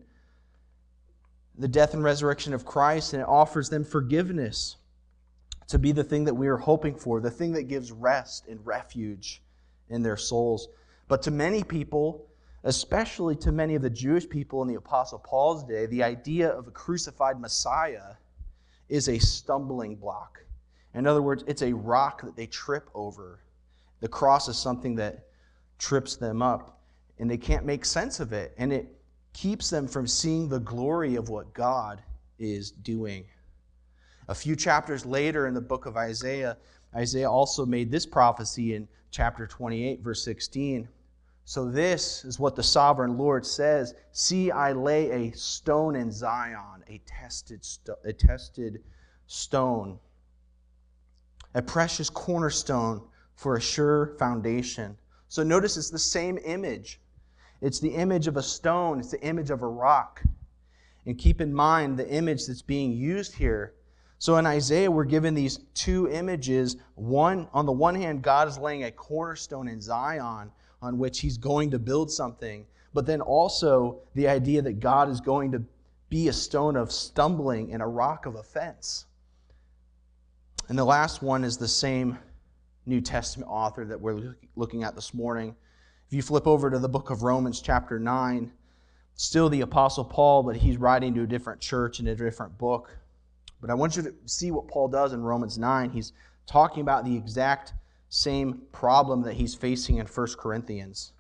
the 1.58 1.68
death 1.68 1.94
and 1.94 2.04
resurrection 2.04 2.54
of 2.54 2.66
Christ, 2.66 3.14
and 3.14 3.22
it 3.22 3.28
offers 3.28 3.70
them 3.70 3.84
forgiveness 3.84 4.76
to 5.68 5.80
be 5.80 5.92
the 5.92 6.04
thing 6.04 6.26
that 6.26 6.34
we 6.34 6.48
are 6.48 6.58
hoping 6.58 6.96
for, 6.96 7.20
the 7.20 7.32
thing 7.32 7.54
that 7.54 7.64
gives 7.64 7.92
rest 7.92 8.48
and 8.48 8.64
refuge 8.66 9.42
in 9.90 10.04
their 10.04 10.18
souls. 10.18 10.68
But 11.08 11.22
to 11.24 11.32
many 11.32 11.64
people, 11.64 12.28
especially 12.64 13.36
to 13.38 13.52
many 13.52 13.76
of 13.76 13.82
the 13.82 13.90
Jewish 13.90 14.28
people 14.28 14.62
in 14.62 14.68
the 14.68 14.76
Apostle 14.76 15.20
Paul's 15.20 15.64
day, 15.64 15.86
the 15.86 16.04
idea 16.04 16.50
of 16.50 16.68
a 16.68 16.72
crucified 16.72 17.40
Messiah 17.40 18.16
is 18.90 19.08
a 19.08 19.20
stumbling 19.20 19.96
block. 19.96 20.44
In 20.94 21.06
other 21.06 21.22
words, 21.22 21.44
it's 21.48 21.62
a 21.62 21.74
rock 21.74 22.22
that 22.24 22.36
they 22.36 22.48
trip 22.48 22.90
over. 22.96 23.40
The 24.00 24.08
cross 24.08 24.48
is 24.48 24.58
something 24.58 24.96
that 24.96 25.28
trips 25.78 26.16
them 26.16 26.42
up, 26.42 26.82
and 27.20 27.30
they 27.30 27.38
can't 27.38 27.66
make 27.66 27.86
sense 27.86 28.20
of 28.20 28.34
it. 28.34 28.54
And 28.58 28.74
it 28.74 28.88
keeps 29.34 29.70
them 29.70 29.88
from 29.88 30.08
seeing 30.08 30.50
the 30.50 30.60
glory 30.60 31.16
of 31.16 31.30
what 31.30 31.54
God 31.54 32.02
is 32.40 32.72
doing. 32.72 33.26
A 34.28 34.36
few 34.36 34.56
chapters 34.56 35.06
later 35.06 35.46
in 35.48 35.54
the 35.54 35.62
book 35.62 35.86
of 35.86 35.98
Isaiah, 35.98 36.58
Isaiah 36.96 37.30
also 37.30 37.66
made 37.66 37.92
this 37.92 38.06
prophecy 38.06 38.74
in 38.74 38.88
chapter 39.12 39.46
28, 39.46 40.02
verse 40.02 40.24
16. 40.24 40.88
So, 41.48 41.70
this 41.70 42.26
is 42.26 42.40
what 42.40 42.56
the 42.56 42.64
sovereign 42.64 43.18
Lord 43.18 43.46
says 43.46 43.94
See, 44.12 44.50
I 44.50 44.72
lay 44.72 45.12
a 45.12 45.32
stone 45.34 45.96
in 45.96 46.12
Zion, 46.12 46.84
a 46.88 47.00
tested, 47.06 47.66
a 48.04 48.12
tested 48.12 48.84
stone, 49.28 50.00
a 51.54 51.62
precious 51.62 52.10
cornerstone 52.10 53.02
for 53.36 53.56
a 53.56 53.62
sure 53.62 54.16
foundation. 54.18 54.98
So, 55.28 55.44
notice 55.44 55.78
it's 55.78 55.92
the 55.92 56.00
same 56.00 56.40
image. 56.44 57.00
It's 57.62 57.80
the 57.80 57.94
image 57.94 58.28
of 58.28 58.38
a 58.38 58.44
stone, 58.44 59.00
it's 59.00 59.12
the 59.12 59.22
image 59.22 59.52
of 59.52 59.62
a 59.62 59.68
rock. 59.68 60.24
And 61.06 61.18
keep 61.18 61.40
in 61.40 61.54
mind 61.54 61.98
the 61.98 62.10
image 62.10 62.48
that's 62.48 62.64
being 62.64 62.92
used 62.92 63.36
here 63.36 63.76
so 64.18 64.38
in 64.38 64.46
Isaiah, 64.46 64.90
we're 64.90 65.04
given 65.04 65.36
these 65.36 65.60
two 65.74 66.10
images. 66.10 66.78
One, 66.96 67.48
on 67.54 67.66
the 67.66 67.72
one 67.72 67.96
hand, 67.96 68.22
God 68.22 68.48
is 68.48 68.58
laying 68.58 68.84
a 68.84 68.92
cornerstone 68.92 69.68
in 69.68 69.82
Zion 69.82 70.52
on 70.86 70.98
which 70.98 71.20
he's 71.20 71.38
going 71.38 71.72
to 71.72 71.80
build 71.80 72.12
something. 72.12 72.66
But 72.94 73.06
then 73.06 73.20
also 73.20 74.00
the 74.14 74.28
idea 74.28 74.62
that 74.62 74.80
God 74.80 75.10
is 75.10 75.20
going 75.20 75.52
to 75.52 75.64
be 76.10 76.28
a 76.28 76.34
stone 76.34 76.78
of 76.78 76.92
stumbling 76.92 77.74
and 77.74 77.82
a 77.82 77.88
rock 77.88 78.26
of 78.26 78.36
offense. 78.36 79.06
And 80.70 80.78
the 80.78 80.86
last 80.86 81.22
one 81.22 81.44
is 81.44 81.58
the 81.58 81.68
same 81.68 82.18
New 82.86 83.02
Testament 83.02 83.50
author 83.52 83.84
that 83.86 84.00
we're 84.00 84.36
looking 84.56 84.84
at 84.84 84.96
this 84.96 85.14
morning. 85.14 85.56
If 86.08 86.14
you 86.14 86.22
flip 86.22 86.46
over 86.48 86.70
to 86.70 86.80
the 86.80 86.88
book 86.88 87.10
of 87.10 87.24
Romans, 87.24 87.60
chapter 87.62 88.00
9, 88.00 88.52
still 89.16 89.50
the 89.50 89.62
Apostle 89.62 90.06
Paul, 90.06 90.44
but 90.44 90.56
he's 90.56 90.78
writing 90.78 91.14
to 91.16 91.24
a 91.24 91.28
different 91.28 91.60
church 91.60 92.00
in 92.00 92.08
a 92.08 92.16
different 92.16 92.58
book. 92.58 92.96
But 93.60 93.72
I 93.72 93.74
want 93.74 93.96
you 93.96 94.04
to 94.04 94.14
see 94.26 94.52
what 94.52 94.68
Paul 94.68 94.88
does 94.88 95.14
in 95.14 95.24
Romans 95.24 95.58
9. 95.58 95.90
He's 95.90 96.14
talking 96.46 96.82
about 96.82 97.06
the 97.06 97.16
exact 97.16 97.74
same 98.16 98.62
problem 98.72 99.22
that 99.24 99.34
he's 99.34 99.56
facing 99.56 99.98
in 99.98 100.06
1 100.06 100.28
Corinthians. 100.38 101.12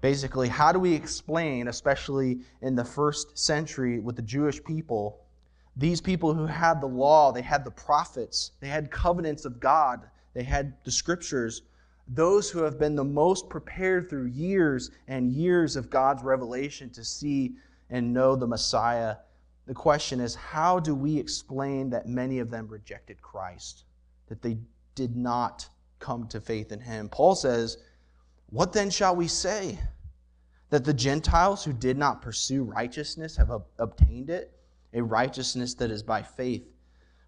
Basically, 0.00 0.48
how 0.48 0.72
do 0.72 0.78
we 0.78 0.94
explain, 0.94 1.68
especially 1.68 2.40
in 2.60 2.74
the 2.74 2.84
first 2.84 3.38
century 3.38 3.98
with 3.98 4.16
the 4.16 4.22
Jewish 4.22 4.62
people, 4.62 5.20
these 5.76 6.00
people 6.00 6.34
who 6.34 6.46
had 6.46 6.80
the 6.80 6.86
law, 6.86 7.32
they 7.32 7.42
had 7.42 7.64
the 7.64 7.70
prophets, 7.70 8.52
they 8.60 8.68
had 8.68 8.90
covenants 8.90 9.44
of 9.44 9.60
God, 9.60 10.08
they 10.34 10.42
had 10.42 10.74
the 10.84 10.90
scriptures, 10.90 11.62
those 12.08 12.50
who 12.50 12.62
have 12.62 12.78
been 12.78 12.96
the 12.96 13.04
most 13.04 13.48
prepared 13.48 14.10
through 14.10 14.26
years 14.26 14.90
and 15.08 15.32
years 15.32 15.76
of 15.76 15.90
God's 15.90 16.22
revelation 16.22 16.90
to 16.90 17.04
see 17.04 17.56
and 17.90 18.12
know 18.12 18.34
the 18.36 18.46
Messiah 18.46 19.16
the 19.66 19.74
question 19.74 20.20
is 20.20 20.34
how 20.34 20.80
do 20.80 20.94
we 20.94 21.18
explain 21.18 21.90
that 21.90 22.08
many 22.08 22.40
of 22.40 22.50
them 22.50 22.66
rejected 22.68 23.22
Christ, 23.22 23.84
that 24.28 24.42
they 24.42 24.58
did 24.94 25.16
not 25.16 25.68
come 26.02 26.26
to 26.28 26.40
faith 26.40 26.72
in 26.72 26.80
him? 26.80 27.08
Paul 27.08 27.34
says, 27.34 27.78
What 28.50 28.74
then 28.74 28.90
shall 28.90 29.16
we 29.16 29.28
say? 29.28 29.78
That 30.68 30.84
the 30.84 30.92
Gentiles 30.92 31.64
who 31.64 31.72
did 31.72 31.96
not 31.96 32.20
pursue 32.20 32.64
righteousness 32.64 33.36
have 33.36 33.50
obtained 33.78 34.28
it, 34.28 34.52
a 34.92 35.02
righteousness 35.02 35.74
that 35.74 35.90
is 35.90 36.02
by 36.02 36.22
faith. 36.22 36.64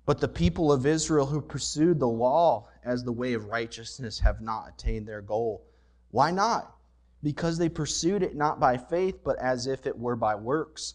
But 0.07 0.21
the 0.21 0.29
people 0.29 0.71
of 0.71 0.85
Israel 0.85 1.27
who 1.27 1.41
pursued 1.41 1.99
the 1.99 2.09
law 2.09 2.69
as 2.85 3.05
the 3.05 3.13
way 3.13 3.33
of 3.33 3.47
righteousness 3.47 4.19
have 4.19 4.43
not 4.43 4.69
attained 4.69 5.07
their 5.07 5.23
goal. 5.23 5.65
Why 6.11 6.31
not? 6.31 6.77
Because 7.23 7.57
they 7.57 7.71
pursued 7.71 8.23
it 8.23 8.37
not 8.37 8.61
by 8.61 8.77
faith, 8.77 9.21
but 9.25 9.39
as 9.39 9.67
if 9.67 9.87
it 9.87 9.99
were 9.99 10.17
by 10.17 10.35
works. 10.35 10.95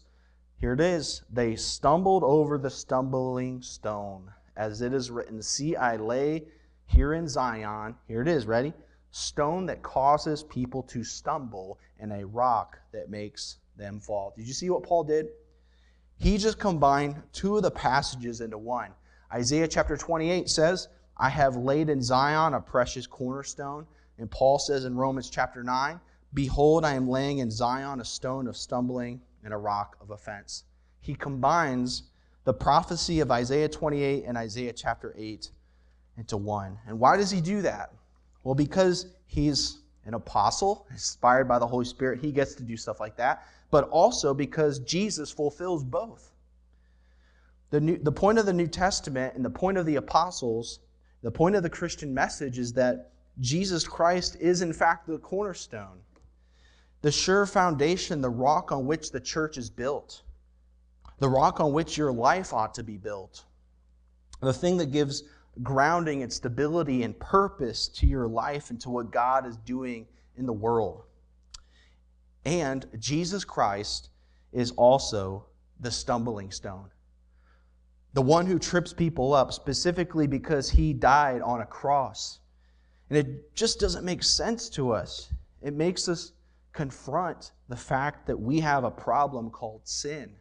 Here 0.58 0.74
it 0.74 0.80
is. 0.80 1.22
They 1.32 1.56
stumbled 1.56 2.22
over 2.22 2.56
the 2.56 2.70
stumbling 2.70 3.62
stone. 3.62 4.30
As 4.56 4.80
it 4.82 4.92
is 4.92 5.10
written, 5.10 5.42
See, 5.42 5.74
I 5.74 5.96
lay 5.96 6.46
here 6.90 7.14
in 7.14 7.28
Zion. 7.28 7.94
Here 8.08 8.20
it 8.20 8.28
is. 8.28 8.46
Ready? 8.46 8.72
Stone 9.12 9.66
that 9.66 9.82
causes 9.82 10.42
people 10.42 10.82
to 10.84 11.04
stumble, 11.04 11.78
and 11.98 12.12
a 12.12 12.26
rock 12.26 12.78
that 12.92 13.10
makes 13.10 13.56
them 13.76 14.00
fall. 14.00 14.32
Did 14.36 14.46
you 14.46 14.52
see 14.52 14.70
what 14.70 14.82
Paul 14.82 15.04
did? 15.04 15.28
He 16.18 16.36
just 16.36 16.58
combined 16.58 17.22
two 17.32 17.56
of 17.56 17.62
the 17.62 17.70
passages 17.70 18.40
into 18.40 18.58
one. 18.58 18.90
Isaiah 19.32 19.68
chapter 19.68 19.96
28 19.96 20.48
says, 20.48 20.88
I 21.16 21.28
have 21.28 21.56
laid 21.56 21.88
in 21.88 22.02
Zion 22.02 22.54
a 22.54 22.60
precious 22.60 23.06
cornerstone. 23.06 23.86
And 24.18 24.30
Paul 24.30 24.58
says 24.58 24.84
in 24.84 24.96
Romans 24.96 25.30
chapter 25.30 25.62
9, 25.62 26.00
Behold, 26.34 26.84
I 26.84 26.94
am 26.94 27.08
laying 27.08 27.38
in 27.38 27.50
Zion 27.50 28.00
a 28.00 28.04
stone 28.04 28.46
of 28.46 28.56
stumbling 28.56 29.20
and 29.44 29.54
a 29.54 29.58
rock 29.58 29.96
of 30.00 30.10
offense. 30.10 30.64
He 31.00 31.14
combines 31.14 32.04
the 32.44 32.52
prophecy 32.52 33.20
of 33.20 33.30
Isaiah 33.30 33.68
28 33.68 34.24
and 34.26 34.36
Isaiah 34.36 34.72
chapter 34.72 35.14
8 35.16 35.50
into 36.20 36.36
one. 36.36 36.78
And 36.86 37.00
why 37.00 37.16
does 37.16 37.30
he 37.30 37.40
do 37.40 37.62
that? 37.62 37.92
Well, 38.44 38.54
because 38.54 39.06
he's 39.26 39.78
an 40.06 40.14
apostle, 40.14 40.86
inspired 40.90 41.48
by 41.48 41.58
the 41.58 41.66
Holy 41.66 41.84
Spirit, 41.84 42.20
he 42.20 42.30
gets 42.30 42.54
to 42.54 42.62
do 42.62 42.76
stuff 42.76 43.00
like 43.00 43.16
that, 43.16 43.44
but 43.72 43.88
also 43.88 44.32
because 44.32 44.78
Jesus 44.80 45.32
fulfills 45.32 45.82
both. 45.82 46.30
The, 47.70 47.80
new, 47.80 47.98
the 47.98 48.12
point 48.12 48.38
of 48.38 48.46
the 48.46 48.52
New 48.52 48.68
Testament 48.68 49.34
and 49.34 49.44
the 49.44 49.50
point 49.50 49.78
of 49.78 49.86
the 49.86 49.96
apostles, 49.96 50.78
the 51.22 51.30
point 51.30 51.56
of 51.56 51.62
the 51.62 51.70
Christian 51.70 52.14
message 52.14 52.58
is 52.58 52.72
that 52.74 53.10
Jesus 53.40 53.86
Christ 53.86 54.36
is, 54.40 54.62
in 54.62 54.72
fact, 54.72 55.06
the 55.06 55.18
cornerstone 55.18 56.00
the 57.02 57.10
sure 57.10 57.46
foundation, 57.46 58.20
the 58.20 58.30
rock 58.30 58.72
on 58.72 58.86
which 58.86 59.10
the 59.10 59.20
church 59.20 59.56
is 59.56 59.70
built, 59.70 60.22
the 61.18 61.28
rock 61.28 61.60
on 61.60 61.72
which 61.72 61.96
your 61.96 62.12
life 62.12 62.52
ought 62.52 62.74
to 62.74 62.82
be 62.82 62.96
built, 62.96 63.44
the 64.40 64.52
thing 64.52 64.76
that 64.78 64.92
gives 64.92 65.22
grounding 65.62 66.22
and 66.22 66.32
stability 66.32 67.02
and 67.02 67.18
purpose 67.18 67.88
to 67.88 68.06
your 68.06 68.28
life 68.28 68.70
and 68.70 68.80
to 68.80 68.90
what 68.90 69.10
God 69.10 69.46
is 69.46 69.56
doing 69.58 70.06
in 70.36 70.46
the 70.46 70.52
world. 70.52 71.02
And 72.44 72.86
Jesus 72.98 73.44
Christ 73.44 74.10
is 74.52 74.70
also 74.72 75.46
the 75.80 75.90
stumbling 75.90 76.50
stone. 76.50 76.90
the 78.12 78.22
one 78.22 78.46
who 78.46 78.58
trips 78.58 78.92
people 78.92 79.32
up, 79.32 79.52
specifically 79.52 80.26
because 80.26 80.68
he 80.70 80.92
died 80.92 81.42
on 81.42 81.60
a 81.60 81.66
cross. 81.66 82.40
And 83.08 83.18
it 83.18 83.54
just 83.54 83.78
doesn't 83.80 84.04
make 84.04 84.22
sense 84.22 84.68
to 84.70 84.92
us. 84.92 85.32
It 85.62 85.74
makes 85.74 86.08
us 86.08 86.32
confront 86.72 87.52
the 87.68 87.76
fact 87.76 88.26
that 88.26 88.38
we 88.38 88.60
have 88.60 88.84
a 88.84 88.90
problem 88.90 89.50
called 89.50 89.82
sin, 89.84 90.32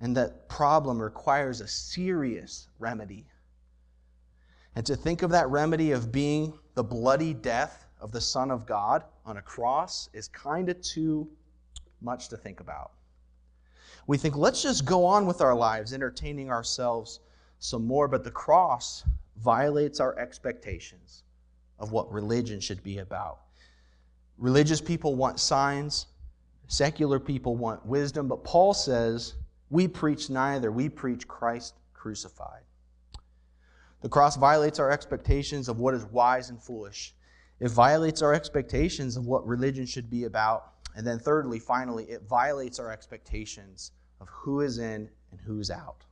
and 0.00 0.16
that 0.16 0.48
problem 0.48 1.00
requires 1.00 1.60
a 1.60 1.68
serious 1.68 2.68
remedy. 2.78 3.26
And 4.76 4.84
to 4.86 4.96
think 4.96 5.22
of 5.22 5.30
that 5.30 5.48
remedy 5.48 5.92
of 5.92 6.10
being 6.10 6.52
the 6.74 6.84
bloody 6.84 7.34
death 7.34 7.86
of 8.00 8.12
the 8.12 8.20
Son 8.20 8.50
of 8.50 8.66
God 8.66 9.04
on 9.24 9.36
a 9.36 9.42
cross 9.42 10.08
is 10.12 10.28
kind 10.28 10.68
of 10.68 10.80
too 10.80 11.28
much 12.00 12.28
to 12.28 12.36
think 12.36 12.60
about 12.60 12.92
we 14.06 14.18
think, 14.18 14.36
let's 14.36 14.62
just 14.62 14.84
go 14.84 15.04
on 15.04 15.26
with 15.26 15.40
our 15.40 15.54
lives, 15.54 15.92
entertaining 15.92 16.50
ourselves 16.50 17.20
some 17.58 17.86
more. 17.86 18.08
But 18.08 18.24
the 18.24 18.30
cross 18.30 19.04
violates 19.42 20.00
our 20.00 20.18
expectations 20.18 21.22
of 21.78 21.92
what 21.92 22.12
religion 22.12 22.60
should 22.60 22.82
be 22.82 22.98
about. 22.98 23.40
Religious 24.36 24.80
people 24.80 25.14
want 25.14 25.40
signs, 25.40 26.06
secular 26.66 27.18
people 27.18 27.56
want 27.56 27.84
wisdom, 27.86 28.28
but 28.28 28.44
Paul 28.44 28.74
says 28.74 29.34
we 29.70 29.88
preach 29.88 30.28
neither. 30.28 30.70
We 30.70 30.88
preach 30.88 31.26
Christ 31.26 31.74
crucified. 31.94 32.62
The 34.04 34.10
cross 34.10 34.36
violates 34.36 34.78
our 34.78 34.90
expectations 34.90 35.66
of 35.66 35.80
what 35.80 35.94
is 35.94 36.04
wise 36.04 36.50
and 36.50 36.62
foolish. 36.62 37.14
It 37.58 37.70
violates 37.70 38.20
our 38.20 38.34
expectations 38.34 39.16
of 39.16 39.24
what 39.24 39.46
religion 39.46 39.86
should 39.86 40.10
be 40.10 40.24
about. 40.24 40.74
And 40.94 41.06
then, 41.06 41.18
thirdly, 41.18 41.58
finally, 41.58 42.04
it 42.04 42.28
violates 42.28 42.78
our 42.78 42.90
expectations 42.90 43.92
of 44.20 44.28
who 44.28 44.60
is 44.60 44.76
in 44.76 45.08
and 45.30 45.40
who's 45.40 45.70
out. 45.70 46.04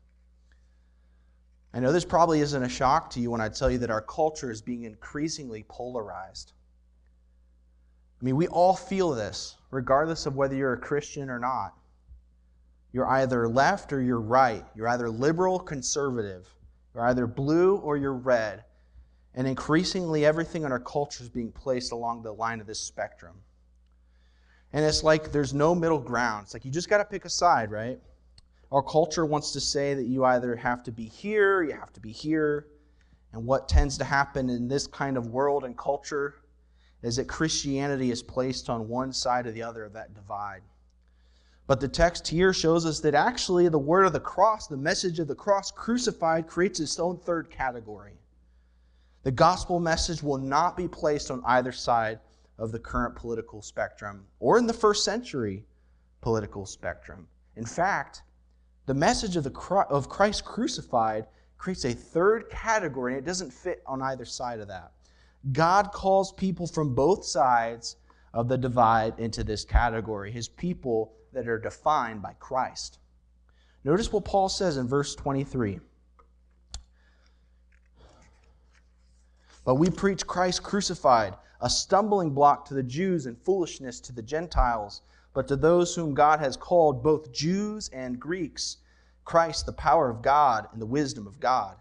I 1.74 1.80
know 1.80 1.92
this 1.92 2.06
probably 2.06 2.40
isn't 2.40 2.62
a 2.62 2.68
shock 2.68 3.10
to 3.10 3.20
you 3.20 3.30
when 3.30 3.42
I 3.42 3.50
tell 3.50 3.70
you 3.70 3.76
that 3.80 3.90
our 3.90 4.00
culture 4.00 4.50
is 4.50 4.62
being 4.62 4.84
increasingly 4.84 5.66
polarized. 5.68 6.54
I 8.22 8.24
mean, 8.24 8.36
we 8.36 8.48
all 8.48 8.74
feel 8.74 9.10
this, 9.10 9.58
regardless 9.70 10.24
of 10.24 10.34
whether 10.34 10.54
you're 10.54 10.72
a 10.72 10.80
Christian 10.80 11.28
or 11.28 11.38
not. 11.38 11.74
You're 12.94 13.10
either 13.10 13.46
left 13.46 13.92
or 13.92 14.00
you're 14.00 14.18
right. 14.18 14.64
You're 14.74 14.88
either 14.88 15.10
liberal, 15.10 15.58
conservative. 15.58 16.48
You're 16.94 17.06
either 17.06 17.26
blue 17.26 17.76
or 17.76 17.96
you're 17.96 18.12
red. 18.12 18.64
And 19.34 19.46
increasingly, 19.46 20.26
everything 20.26 20.64
in 20.64 20.72
our 20.72 20.80
culture 20.80 21.22
is 21.22 21.30
being 21.30 21.52
placed 21.52 21.92
along 21.92 22.22
the 22.22 22.32
line 22.32 22.60
of 22.60 22.66
this 22.66 22.80
spectrum. 22.80 23.36
And 24.72 24.84
it's 24.84 25.02
like 25.02 25.32
there's 25.32 25.54
no 25.54 25.74
middle 25.74 25.98
ground. 25.98 26.44
It's 26.44 26.54
like 26.54 26.64
you 26.64 26.70
just 26.70 26.88
got 26.88 26.98
to 26.98 27.04
pick 27.04 27.24
a 27.24 27.30
side, 27.30 27.70
right? 27.70 27.98
Our 28.70 28.82
culture 28.82 29.26
wants 29.26 29.52
to 29.52 29.60
say 29.60 29.94
that 29.94 30.04
you 30.04 30.24
either 30.24 30.56
have 30.56 30.82
to 30.84 30.92
be 30.92 31.04
here, 31.04 31.62
you 31.62 31.72
have 31.72 31.92
to 31.92 32.00
be 32.00 32.12
here. 32.12 32.68
And 33.32 33.46
what 33.46 33.68
tends 33.68 33.98
to 33.98 34.04
happen 34.04 34.50
in 34.50 34.68
this 34.68 34.86
kind 34.86 35.16
of 35.16 35.28
world 35.28 35.64
and 35.64 35.76
culture 35.76 36.36
is 37.02 37.16
that 37.16 37.26
Christianity 37.26 38.10
is 38.10 38.22
placed 38.22 38.70
on 38.70 38.88
one 38.88 39.12
side 39.12 39.46
or 39.46 39.52
the 39.52 39.62
other 39.62 39.84
of 39.84 39.92
that 39.94 40.14
divide. 40.14 40.62
But 41.66 41.80
the 41.80 41.88
text 41.88 42.26
here 42.26 42.52
shows 42.52 42.84
us 42.84 43.00
that 43.00 43.14
actually 43.14 43.68
the 43.68 43.78
word 43.78 44.04
of 44.04 44.12
the 44.12 44.20
cross, 44.20 44.66
the 44.66 44.76
message 44.76 45.18
of 45.18 45.28
the 45.28 45.34
cross 45.34 45.70
crucified, 45.70 46.46
creates 46.46 46.80
its 46.80 46.98
own 46.98 47.16
third 47.16 47.50
category. 47.50 48.14
The 49.22 49.30
gospel 49.30 49.78
message 49.78 50.22
will 50.22 50.38
not 50.38 50.76
be 50.76 50.88
placed 50.88 51.30
on 51.30 51.42
either 51.46 51.70
side 51.70 52.18
of 52.58 52.72
the 52.72 52.78
current 52.78 53.14
political 53.14 53.62
spectrum 53.62 54.26
or 54.40 54.58
in 54.58 54.66
the 54.66 54.72
first 54.72 55.04
century 55.04 55.64
political 56.20 56.66
spectrum. 56.66 57.28
In 57.56 57.64
fact, 57.64 58.22
the 58.86 58.94
message 58.94 59.36
of, 59.36 59.44
the, 59.44 59.86
of 59.88 60.08
Christ 60.08 60.44
crucified 60.44 61.26
creates 61.56 61.84
a 61.84 61.92
third 61.92 62.50
category, 62.50 63.12
and 63.12 63.22
it 63.22 63.26
doesn't 63.26 63.52
fit 63.52 63.82
on 63.86 64.02
either 64.02 64.24
side 64.24 64.58
of 64.58 64.66
that. 64.68 64.92
God 65.52 65.92
calls 65.92 66.32
people 66.32 66.66
from 66.66 66.94
both 66.94 67.24
sides 67.24 67.96
of 68.34 68.48
the 68.48 68.58
divide 68.58 69.18
into 69.18 69.44
this 69.44 69.64
category, 69.64 70.32
his 70.32 70.48
people 70.48 71.14
that 71.32 71.48
are 71.48 71.58
defined 71.58 72.22
by 72.22 72.34
Christ. 72.38 72.98
Notice 73.84 74.12
what 74.12 74.24
Paul 74.24 74.48
says 74.48 74.76
in 74.76 74.86
verse 74.86 75.14
23. 75.14 75.80
But 79.64 79.76
we 79.76 79.90
preach 79.90 80.26
Christ 80.26 80.62
crucified 80.62 81.34
a 81.60 81.70
stumbling 81.70 82.30
block 82.30 82.64
to 82.66 82.74
the 82.74 82.82
Jews 82.82 83.26
and 83.26 83.38
foolishness 83.38 84.00
to 84.00 84.12
the 84.12 84.22
Gentiles. 84.22 85.02
But 85.32 85.48
to 85.48 85.56
those 85.56 85.94
whom 85.94 86.12
God 86.12 86.40
has 86.40 86.56
called, 86.56 87.02
both 87.02 87.32
Jews 87.32 87.88
and 87.92 88.20
Greeks, 88.20 88.78
Christ, 89.24 89.64
the 89.64 89.72
power 89.72 90.10
of 90.10 90.20
God 90.20 90.68
and 90.72 90.82
the 90.82 90.86
wisdom 90.86 91.26
of 91.26 91.40
God. 91.40 91.76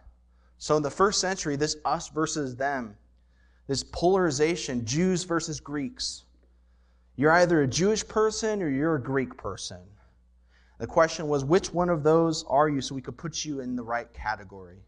So 0.58 0.78
in 0.78 0.84
the 0.84 0.92
first 0.92 1.20
century, 1.20 1.56
this 1.56 1.76
us 1.84 2.08
versus 2.10 2.56
them, 2.56 2.96
this 3.68 3.84
polarization, 3.84 4.86
Jews 4.86 5.24
versus 5.24 5.60
Greeks. 5.60 6.24
You're 7.15 7.32
either 7.32 7.62
a 7.62 7.67
Jewish 7.67 8.08
person 8.08 8.62
or 8.62 8.69
you're 8.69 8.95
a 8.95 9.02
Greek 9.02 9.38
person. 9.38 9.82
The 10.80 10.88
question 10.88 11.28
was, 11.28 11.45
which 11.45 11.74
one 11.74 11.89
of 11.89 12.04
those 12.04 12.43
are 12.47 12.67
you 12.67 12.82
so 12.82 12.95
we 12.95 13.02
could 13.02 13.17
put 13.17 13.45
you 13.45 13.60
in 13.60 13.76
the 13.76 13.84
right 13.84 14.12
category? 14.13 14.80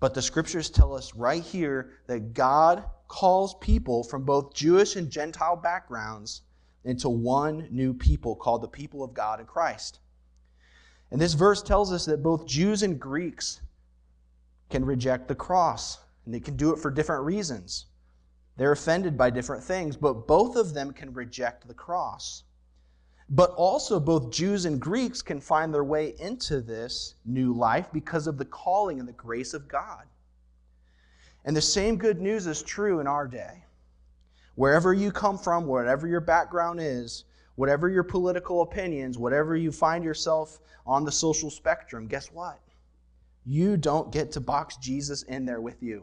But 0.00 0.14
the 0.14 0.22
scriptures 0.22 0.70
tell 0.70 0.94
us 0.94 1.14
right 1.14 1.42
here 1.42 1.94
that 2.06 2.34
God 2.34 2.84
calls 3.08 3.56
people 3.56 4.04
from 4.04 4.24
both 4.24 4.54
Jewish 4.54 4.94
and 4.94 5.10
Gentile 5.10 5.56
backgrounds 5.56 6.42
into 6.84 7.08
one 7.08 7.66
new 7.70 7.92
people 7.92 8.36
called 8.36 8.62
the 8.62 8.68
people 8.68 9.02
of 9.02 9.12
God 9.12 9.40
in 9.40 9.46
Christ. 9.46 9.98
And 11.10 11.20
this 11.20 11.34
verse 11.34 11.62
tells 11.62 11.92
us 11.92 12.04
that 12.04 12.22
both 12.22 12.46
Jews 12.46 12.82
and 12.82 13.00
Greeks 13.00 13.60
can 14.70 14.84
reject 14.84 15.26
the 15.26 15.34
cross, 15.34 15.98
and 16.24 16.32
they 16.32 16.40
can 16.40 16.56
do 16.56 16.72
it 16.72 16.78
for 16.78 16.90
different 16.90 17.24
reasons. 17.24 17.86
They're 18.58 18.72
offended 18.72 19.16
by 19.16 19.30
different 19.30 19.62
things, 19.62 19.96
but 19.96 20.26
both 20.26 20.56
of 20.56 20.74
them 20.74 20.92
can 20.92 21.14
reject 21.14 21.66
the 21.66 21.74
cross. 21.74 22.42
But 23.30 23.50
also, 23.52 24.00
both 24.00 24.32
Jews 24.32 24.64
and 24.64 24.80
Greeks 24.80 25.22
can 25.22 25.40
find 25.40 25.72
their 25.72 25.84
way 25.84 26.14
into 26.18 26.60
this 26.60 27.14
new 27.24 27.52
life 27.52 27.86
because 27.92 28.26
of 28.26 28.36
the 28.36 28.44
calling 28.44 28.98
and 28.98 29.08
the 29.08 29.12
grace 29.12 29.54
of 29.54 29.68
God. 29.68 30.04
And 31.44 31.56
the 31.56 31.62
same 31.62 31.98
good 31.98 32.20
news 32.20 32.48
is 32.48 32.62
true 32.62 32.98
in 32.98 33.06
our 33.06 33.28
day. 33.28 33.64
Wherever 34.56 34.92
you 34.92 35.12
come 35.12 35.38
from, 35.38 35.66
whatever 35.66 36.08
your 36.08 36.20
background 36.20 36.80
is, 36.80 37.24
whatever 37.54 37.88
your 37.88 38.02
political 38.02 38.62
opinions, 38.62 39.18
whatever 39.18 39.54
you 39.54 39.70
find 39.70 40.02
yourself 40.02 40.58
on 40.84 41.04
the 41.04 41.12
social 41.12 41.50
spectrum, 41.50 42.08
guess 42.08 42.32
what? 42.32 42.58
You 43.46 43.76
don't 43.76 44.10
get 44.10 44.32
to 44.32 44.40
box 44.40 44.78
Jesus 44.78 45.22
in 45.22 45.44
there 45.44 45.60
with 45.60 45.80
you. 45.80 46.02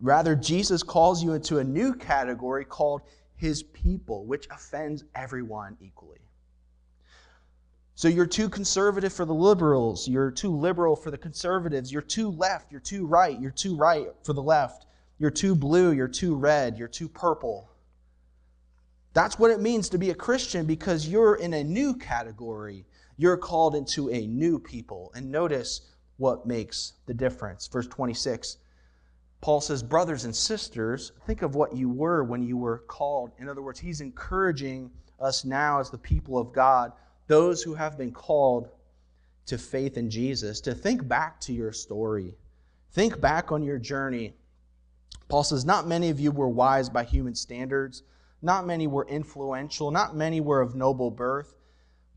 Rather, 0.00 0.34
Jesus 0.34 0.82
calls 0.82 1.22
you 1.22 1.34
into 1.34 1.58
a 1.58 1.64
new 1.64 1.94
category 1.94 2.64
called 2.64 3.02
his 3.36 3.62
people, 3.62 4.24
which 4.26 4.46
offends 4.50 5.04
everyone 5.14 5.76
equally. 5.80 6.20
So 7.94 8.08
you're 8.08 8.26
too 8.26 8.48
conservative 8.48 9.12
for 9.12 9.26
the 9.26 9.34
liberals. 9.34 10.08
You're 10.08 10.30
too 10.30 10.56
liberal 10.56 10.96
for 10.96 11.10
the 11.10 11.18
conservatives. 11.18 11.92
You're 11.92 12.00
too 12.00 12.30
left. 12.30 12.72
You're 12.72 12.80
too 12.80 13.06
right. 13.06 13.38
You're 13.38 13.50
too 13.50 13.76
right 13.76 14.08
for 14.22 14.32
the 14.32 14.42
left. 14.42 14.86
You're 15.18 15.30
too 15.30 15.54
blue. 15.54 15.92
You're 15.92 16.08
too 16.08 16.34
red. 16.34 16.78
You're 16.78 16.88
too 16.88 17.10
purple. 17.10 17.70
That's 19.12 19.38
what 19.38 19.50
it 19.50 19.60
means 19.60 19.90
to 19.90 19.98
be 19.98 20.08
a 20.10 20.14
Christian 20.14 20.64
because 20.64 21.08
you're 21.08 21.34
in 21.34 21.52
a 21.52 21.62
new 21.62 21.94
category. 21.94 22.86
You're 23.18 23.36
called 23.36 23.74
into 23.74 24.08
a 24.10 24.26
new 24.26 24.58
people. 24.58 25.12
And 25.14 25.30
notice 25.30 25.82
what 26.16 26.46
makes 26.46 26.94
the 27.04 27.12
difference. 27.12 27.66
Verse 27.66 27.86
26, 27.86 28.56
Paul 29.40 29.60
says, 29.60 29.82
Brothers 29.82 30.24
and 30.24 30.36
sisters, 30.36 31.12
think 31.26 31.42
of 31.42 31.54
what 31.54 31.74
you 31.74 31.88
were 31.88 32.24
when 32.24 32.42
you 32.42 32.56
were 32.56 32.78
called. 32.86 33.32
In 33.38 33.48
other 33.48 33.62
words, 33.62 33.80
he's 33.80 34.00
encouraging 34.00 34.90
us 35.18 35.44
now 35.44 35.80
as 35.80 35.90
the 35.90 35.98
people 35.98 36.38
of 36.38 36.52
God 36.52 36.92
those 37.30 37.62
who 37.62 37.74
have 37.74 37.96
been 37.96 38.10
called 38.10 38.70
to 39.46 39.56
faith 39.56 39.96
in 39.96 40.10
Jesus, 40.10 40.60
to 40.62 40.74
think 40.74 41.06
back 41.06 41.40
to 41.40 41.52
your 41.52 41.70
story. 41.70 42.34
Think 42.90 43.20
back 43.20 43.52
on 43.52 43.62
your 43.62 43.78
journey. 43.78 44.34
Paul 45.28 45.44
says, 45.44 45.64
Not 45.64 45.86
many 45.86 46.10
of 46.10 46.18
you 46.18 46.32
were 46.32 46.48
wise 46.48 46.88
by 46.88 47.04
human 47.04 47.36
standards, 47.36 48.02
not 48.42 48.66
many 48.66 48.88
were 48.88 49.06
influential, 49.06 49.92
not 49.92 50.16
many 50.16 50.40
were 50.40 50.60
of 50.60 50.74
noble 50.74 51.10
birth. 51.10 51.54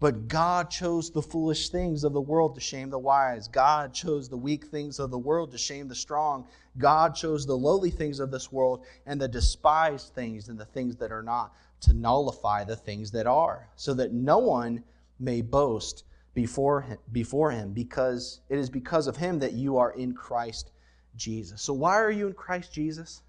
But 0.04 0.28
God 0.28 0.70
chose 0.70 1.10
the 1.10 1.22
foolish 1.22 1.70
things 1.70 2.04
of 2.04 2.12
the 2.12 2.20
world 2.20 2.56
to 2.56 2.60
shame 2.60 2.90
the 2.90 3.00
wise. 3.00 3.48
God 3.48 3.94
chose 3.94 4.28
the 4.28 4.36
weak 4.36 4.66
things 4.66 5.00
of 5.00 5.12
the 5.12 5.18
world 5.18 5.54
to 5.54 5.58
shame 5.58 5.88
the 5.88 5.96
strong. 5.96 6.46
God 6.78 7.16
chose 7.16 7.46
the 7.46 7.56
lowly 7.56 7.90
things 7.90 8.20
of 8.20 8.30
this 8.30 8.52
world 8.52 8.86
and 9.06 9.22
the 9.22 9.30
despised 9.30 10.14
things 10.14 10.50
and 10.50 10.60
the 10.60 10.66
things 10.66 10.98
that 10.98 11.14
are 11.14 11.24
not 11.24 11.56
to 11.84 11.94
nullify 11.94 12.66
the 12.66 12.76
things 12.76 13.12
that 13.12 13.28
are, 13.28 13.70
so 13.78 13.94
that 13.94 14.12
no 14.12 14.40
one 14.40 14.84
may 15.22 15.42
boast 15.42 16.04
before 16.34 16.82
him, 16.82 16.98
before 17.14 17.52
him 17.52 17.72
because 17.72 18.42
it 18.50 18.60
is 18.60 18.70
because 18.70 19.08
of 19.08 19.16
him 19.16 19.40
that 19.40 19.54
you 19.54 19.78
are 19.78 19.94
in 19.94 20.14
Christ 20.14 20.72
Jesus. 21.16 21.62
So 21.62 21.72
why 21.72 21.96
are 21.96 22.12
you 22.12 22.28
in 22.28 22.34
Christ 22.34 22.74
Jesus? 22.74 23.22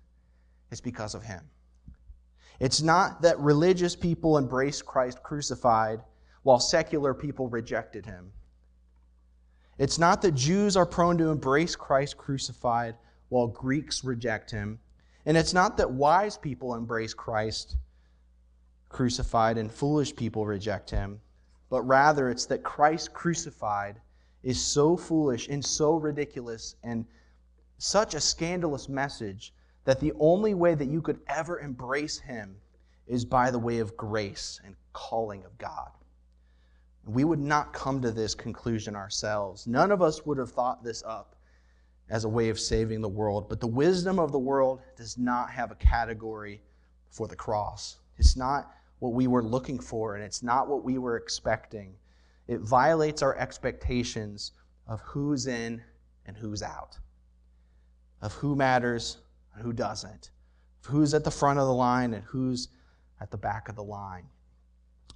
It's 0.73 0.81
because 0.81 1.15
of 1.15 1.23
him. 1.23 1.43
It's 2.59 2.83
not 2.83 3.23
that 3.23 3.39
religious 3.39 3.95
people 3.95 4.39
embrace 4.39 4.83
Christ 4.83 5.23
crucified 5.23 6.01
while 6.45 6.61
secular 6.61 7.13
people 7.13 7.49
rejected 7.49 8.07
him. 8.07 8.31
It's 9.79 9.99
not 9.99 10.23
that 10.23 10.35
Jews 10.35 10.77
are 10.77 10.87
prone 10.87 11.19
to 11.19 11.31
embrace 11.31 11.75
Christ 11.75 12.17
crucified 12.17 12.95
while 13.29 13.49
Greeks 13.49 14.05
reject 14.05 14.51
him. 14.51 14.79
And 15.27 15.37
it's 15.37 15.55
not 15.55 15.77
that 15.79 15.91
wise 15.91 16.39
people 16.39 16.75
embrace 16.75 17.13
Christ 17.13 17.77
crucified 18.89 19.59
and 19.59 19.73
foolish 19.73 20.15
people 20.15 20.47
reject 20.47 20.91
him, 20.91 21.21
but 21.71 21.83
rather 21.83 22.31
it's 22.31 22.47
that 22.47 22.63
Christ 22.63 23.13
crucified 23.13 24.01
is 24.45 24.63
so 24.63 24.97
foolish 24.97 25.49
and 25.49 25.65
so 25.65 25.97
ridiculous 25.97 26.77
and 26.85 27.05
such 27.79 28.15
a 28.15 28.21
scandalous 28.21 28.89
message 28.89 29.53
that 29.85 29.99
the 29.99 30.13
only 30.21 30.55
way 30.55 30.75
that 30.75 30.89
you 30.89 31.03
could 31.03 31.19
ever 31.27 31.59
embrace 31.59 32.19
him 32.19 32.57
is 33.07 33.25
by 33.25 33.51
the 33.51 33.59
way 33.59 33.79
of 33.79 33.97
grace 33.97 34.61
and 34.65 34.77
calling 34.93 35.45
of 35.45 35.57
God. 35.59 35.91
We 37.07 37.25
would 37.25 37.41
not 37.41 37.73
come 37.73 38.01
to 38.03 38.11
this 38.11 38.35
conclusion 38.35 38.97
ourselves. 38.97 39.67
None 39.67 39.91
of 39.91 40.01
us 40.01 40.25
would 40.25 40.39
have 40.39 40.53
thought 40.53 40.83
this 40.83 41.03
up 41.07 41.37
as 42.09 42.25
a 42.25 42.29
way 42.29 42.49
of 42.49 42.59
saving 42.59 43.01
the 43.01 43.09
world. 43.09 43.49
But 43.49 43.61
the 43.61 43.67
wisdom 43.67 44.19
of 44.19 44.33
the 44.33 44.39
world 44.39 44.81
does 44.97 45.19
not 45.19 45.51
have 45.51 45.71
a 45.71 45.77
category 45.77 46.63
for 47.11 47.29
the 47.29 47.37
cross. 47.37 47.99
It's 48.17 48.37
not 48.37 48.73
what 48.99 49.13
we 49.13 49.27
were 49.27 49.43
looking 49.43 49.79
for, 49.79 50.15
and 50.15 50.25
it's 50.25 50.43
not 50.43 50.69
what 50.69 50.85
we 50.85 50.99
were 50.99 51.17
expecting. 51.17 51.95
It 52.47 52.61
violates 52.61 53.23
our 53.23 53.37
expectations 53.37 54.53
of 54.87 55.01
who's 55.01 55.47
in 55.47 55.83
and 56.27 56.37
who's 56.37 56.63
out, 56.63 56.99
of 58.23 58.33
who 58.35 58.55
matters 58.57 59.19
and 59.55 59.63
who 59.63 59.73
doesn't, 59.73 60.31
of 60.83 60.91
who's 60.91 61.15
at 61.15 61.25
the 61.25 61.31
front 61.31 61.59
of 61.59 61.67
the 61.67 61.75
line 61.75 62.15
and 62.15 62.25
who's 62.25 62.69
at 63.21 63.31
the 63.31 63.37
back 63.37 63.69
of 63.69 63.77
the 63.77 63.85
line. 63.85 64.25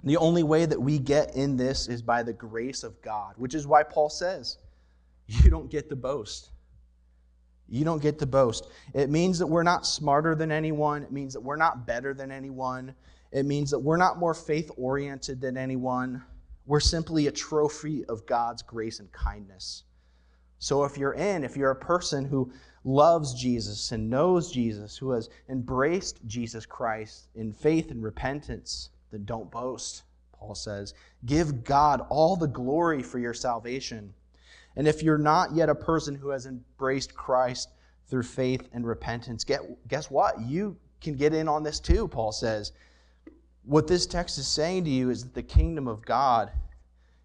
The 0.04 0.16
only 0.16 0.42
way 0.42 0.64
that 0.64 0.80
we 0.80 0.98
get 0.98 1.34
in 1.34 1.56
this 1.56 1.88
is 1.88 2.02
by 2.02 2.22
the 2.22 2.32
grace 2.32 2.84
of 2.84 3.00
God, 3.02 3.34
which 3.37 3.54
is 3.54 3.66
why 3.66 3.82
Paul 3.82 4.08
says, 4.08 4.58
You 5.26 5.50
don't 5.50 5.70
get 5.70 5.88
to 5.90 5.96
boast. 5.96 6.50
You 7.68 7.84
don't 7.84 8.00
get 8.00 8.18
to 8.20 8.26
boast. 8.26 8.68
It 8.94 9.11
means 9.11 9.38
that 9.38 9.46
we're 9.46 9.62
not 9.62 9.87
smarter 9.87 10.34
than 10.34 10.50
anyone. 10.50 11.02
It 11.02 11.12
means 11.12 11.34
that 11.34 11.40
we're 11.40 11.56
not 11.56 11.87
better 11.87 12.14
than 12.14 12.32
anyone. 12.32 12.94
It 13.30 13.44
means 13.44 13.70
that 13.70 13.78
we're 13.78 13.98
not 13.98 14.18
more 14.18 14.32
faith 14.32 14.70
oriented 14.78 15.40
than 15.40 15.58
anyone. 15.58 16.22
We're 16.64 16.80
simply 16.80 17.26
a 17.26 17.32
trophy 17.32 18.04
of 18.06 18.26
God's 18.26 18.62
grace 18.62 19.00
and 19.00 19.12
kindness. 19.12 19.84
So 20.58 20.84
if 20.84 20.96
you're 20.96 21.14
in, 21.14 21.44
if 21.44 21.56
you're 21.56 21.70
a 21.70 21.76
person 21.76 22.24
who 22.24 22.50
loves 22.84 23.34
Jesus 23.34 23.92
and 23.92 24.08
knows 24.08 24.50
Jesus, 24.50 24.96
who 24.96 25.11
has 25.11 25.28
embraced 25.48 26.20
Jesus 26.26 26.64
Christ 26.64 27.28
in 27.34 27.52
faith 27.52 27.90
and 27.90 28.02
repentance, 28.02 28.90
then 29.10 29.24
don't 29.24 29.50
boast, 29.50 30.02
Paul 30.32 30.54
says. 30.54 30.94
Give 31.26 31.64
God 31.64 32.06
all 32.08 32.36
the 32.36 32.46
glory 32.46 33.02
for 33.02 33.18
your 33.18 33.34
salvation. 33.34 34.12
And 34.76 34.86
if 34.86 35.02
you're 35.02 35.18
not 35.18 35.54
yet 35.54 35.68
a 35.68 35.74
person 35.74 36.14
who 36.14 36.30
has 36.30 36.46
embraced 36.46 37.14
Christ 37.14 37.70
through 38.06 38.22
faith 38.22 38.68
and 38.72 38.86
repentance, 38.86 39.44
get, 39.44 39.60
guess 39.88 40.10
what? 40.10 40.40
You 40.40 40.76
can 41.00 41.14
get 41.14 41.34
in 41.34 41.48
on 41.48 41.62
this 41.62 41.80
too, 41.80 42.08
Paul 42.08 42.32
says. 42.32 42.72
What 43.64 43.86
this 43.86 44.06
text 44.06 44.38
is 44.38 44.46
saying 44.46 44.84
to 44.84 44.90
you 44.90 45.10
is 45.10 45.24
that 45.24 45.34
the 45.34 45.42
kingdom 45.42 45.88
of 45.88 46.04
God 46.04 46.50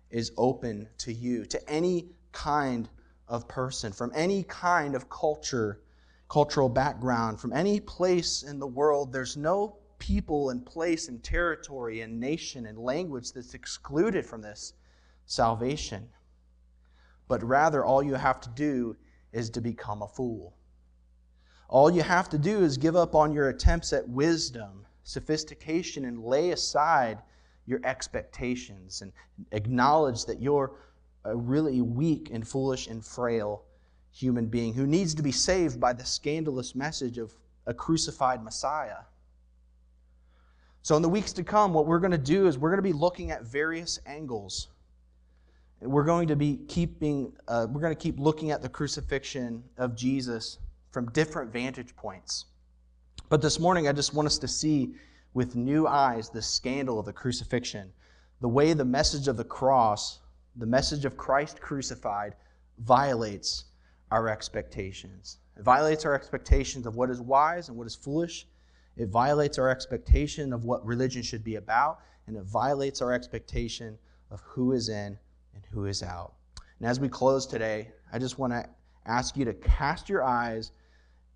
is 0.09 0.31
open 0.37 0.87
to 0.99 1.13
you, 1.13 1.45
to 1.45 1.69
any 1.69 2.09
kind 2.31 2.89
of 3.27 3.47
person, 3.47 3.91
from 3.91 4.11
any 4.13 4.43
kind 4.43 4.95
of 4.95 5.09
culture, 5.09 5.79
cultural 6.29 6.69
background, 6.69 7.39
from 7.39 7.53
any 7.53 7.79
place 7.79 8.43
in 8.43 8.59
the 8.59 8.67
world. 8.67 9.13
There's 9.13 9.37
no 9.37 9.77
people 10.03 10.49
and 10.49 10.65
place 10.65 11.07
and 11.07 11.23
territory 11.23 12.01
and 12.01 12.19
nation 12.19 12.65
and 12.65 12.77
language 12.77 13.31
that's 13.31 13.53
excluded 13.53 14.25
from 14.25 14.41
this 14.41 14.73
salvation. 15.27 16.09
But 17.29 17.41
rather, 17.41 17.85
all 17.85 18.03
you 18.03 18.15
have 18.15 18.41
to 18.41 18.49
do 18.49 18.97
is 19.31 19.49
to 19.51 19.61
become 19.61 20.01
a 20.01 20.07
fool. 20.09 20.57
All 21.69 21.89
you 21.89 22.01
have 22.01 22.27
to 22.31 22.37
do 22.37 22.65
is 22.65 22.75
give 22.75 22.97
up 22.97 23.15
on 23.15 23.31
your 23.31 23.47
attempts 23.47 23.93
at 23.93 24.09
wisdom, 24.09 24.85
sophistication, 25.03 26.03
and 26.03 26.21
lay 26.21 26.51
aside 26.51 27.19
your 27.65 27.79
expectations 27.85 29.01
and 29.01 29.13
acknowledge 29.53 30.25
that 30.25 30.41
you're 30.41 30.75
a 31.23 31.33
really 31.33 31.81
weak 31.81 32.29
and 32.29 32.45
foolish 32.45 32.87
and 32.87 33.05
frail 33.05 33.63
human 34.11 34.47
being 34.47 34.73
who 34.73 34.85
needs 34.85 35.15
to 35.15 35.23
be 35.23 35.31
saved 35.31 35.79
by 35.79 35.93
the 35.93 36.03
scandalous 36.03 36.75
message 36.75 37.17
of 37.17 37.33
a 37.67 37.73
crucified 37.73 38.43
Messiah. 38.43 38.97
So, 40.83 40.97
in 40.97 41.01
the 41.01 41.07
weeks 41.07 41.31
to 41.33 41.43
come, 41.43 41.73
what 41.73 41.85
we're 41.85 41.99
going 41.99 42.11
to 42.11 42.17
do 42.17 42.45
is 42.45 42.57
we're 42.57 42.69
going 42.69 42.77
to 42.77 42.81
be 42.81 42.91
looking 42.91 43.31
at 43.31 43.43
various 43.43 43.99
angles. 44.05 44.67
We're 45.79 46.03
going 46.03 46.27
to 46.27 46.35
be 46.35 46.59
keeping, 46.67 47.31
uh, 47.47 47.67
we're 47.69 47.79
going 47.79 47.95
to 47.95 48.01
keep 48.01 48.19
looking 48.19 48.51
at 48.51 48.61
the 48.61 48.67
crucifixion 48.67 49.63
of 49.77 49.95
Jesus 49.95 50.57
from 50.91 51.09
different 51.11 51.53
vantage 51.53 51.95
points. 51.95 52.45
But 53.29 53.41
this 53.41 53.61
morning, 53.61 53.87
I 53.87 53.93
just 53.93 54.13
want 54.13 54.25
us 54.25 54.37
to 54.39 54.47
see 54.47 54.93
with 55.33 55.55
new 55.55 55.87
eyes 55.87 56.29
the 56.29 56.41
scandal 56.41 56.99
of 56.99 57.05
the 57.05 57.13
crucifixion, 57.13 57.93
the 58.41 58.49
way 58.49 58.73
the 58.73 58.83
message 58.83 59.29
of 59.29 59.37
the 59.37 59.45
cross, 59.45 60.19
the 60.57 60.65
message 60.65 61.05
of 61.05 61.15
Christ 61.15 61.61
crucified, 61.61 62.35
violates 62.79 63.65
our 64.11 64.27
expectations. 64.27 65.37
It 65.55 65.63
violates 65.63 66.03
our 66.03 66.13
expectations 66.13 66.85
of 66.85 66.97
what 66.97 67.09
is 67.09 67.21
wise 67.21 67.69
and 67.69 67.77
what 67.77 67.87
is 67.87 67.95
foolish 67.95 68.47
it 68.97 69.09
violates 69.09 69.57
our 69.57 69.69
expectation 69.69 70.53
of 70.53 70.65
what 70.65 70.85
religion 70.85 71.23
should 71.23 71.43
be 71.43 71.55
about, 71.55 71.99
and 72.27 72.37
it 72.37 72.43
violates 72.43 73.01
our 73.01 73.11
expectation 73.11 73.97
of 74.31 74.41
who 74.41 74.71
is 74.71 74.89
in 74.89 75.17
and 75.55 75.63
who 75.71 75.85
is 75.85 76.03
out. 76.03 76.33
And 76.79 76.87
as 76.87 76.99
we 76.99 77.09
close 77.09 77.45
today, 77.45 77.91
I 78.11 78.19
just 78.19 78.37
want 78.37 78.53
to 78.53 78.67
ask 79.05 79.35
you 79.35 79.45
to 79.45 79.53
cast 79.53 80.09
your 80.09 80.23
eyes 80.23 80.71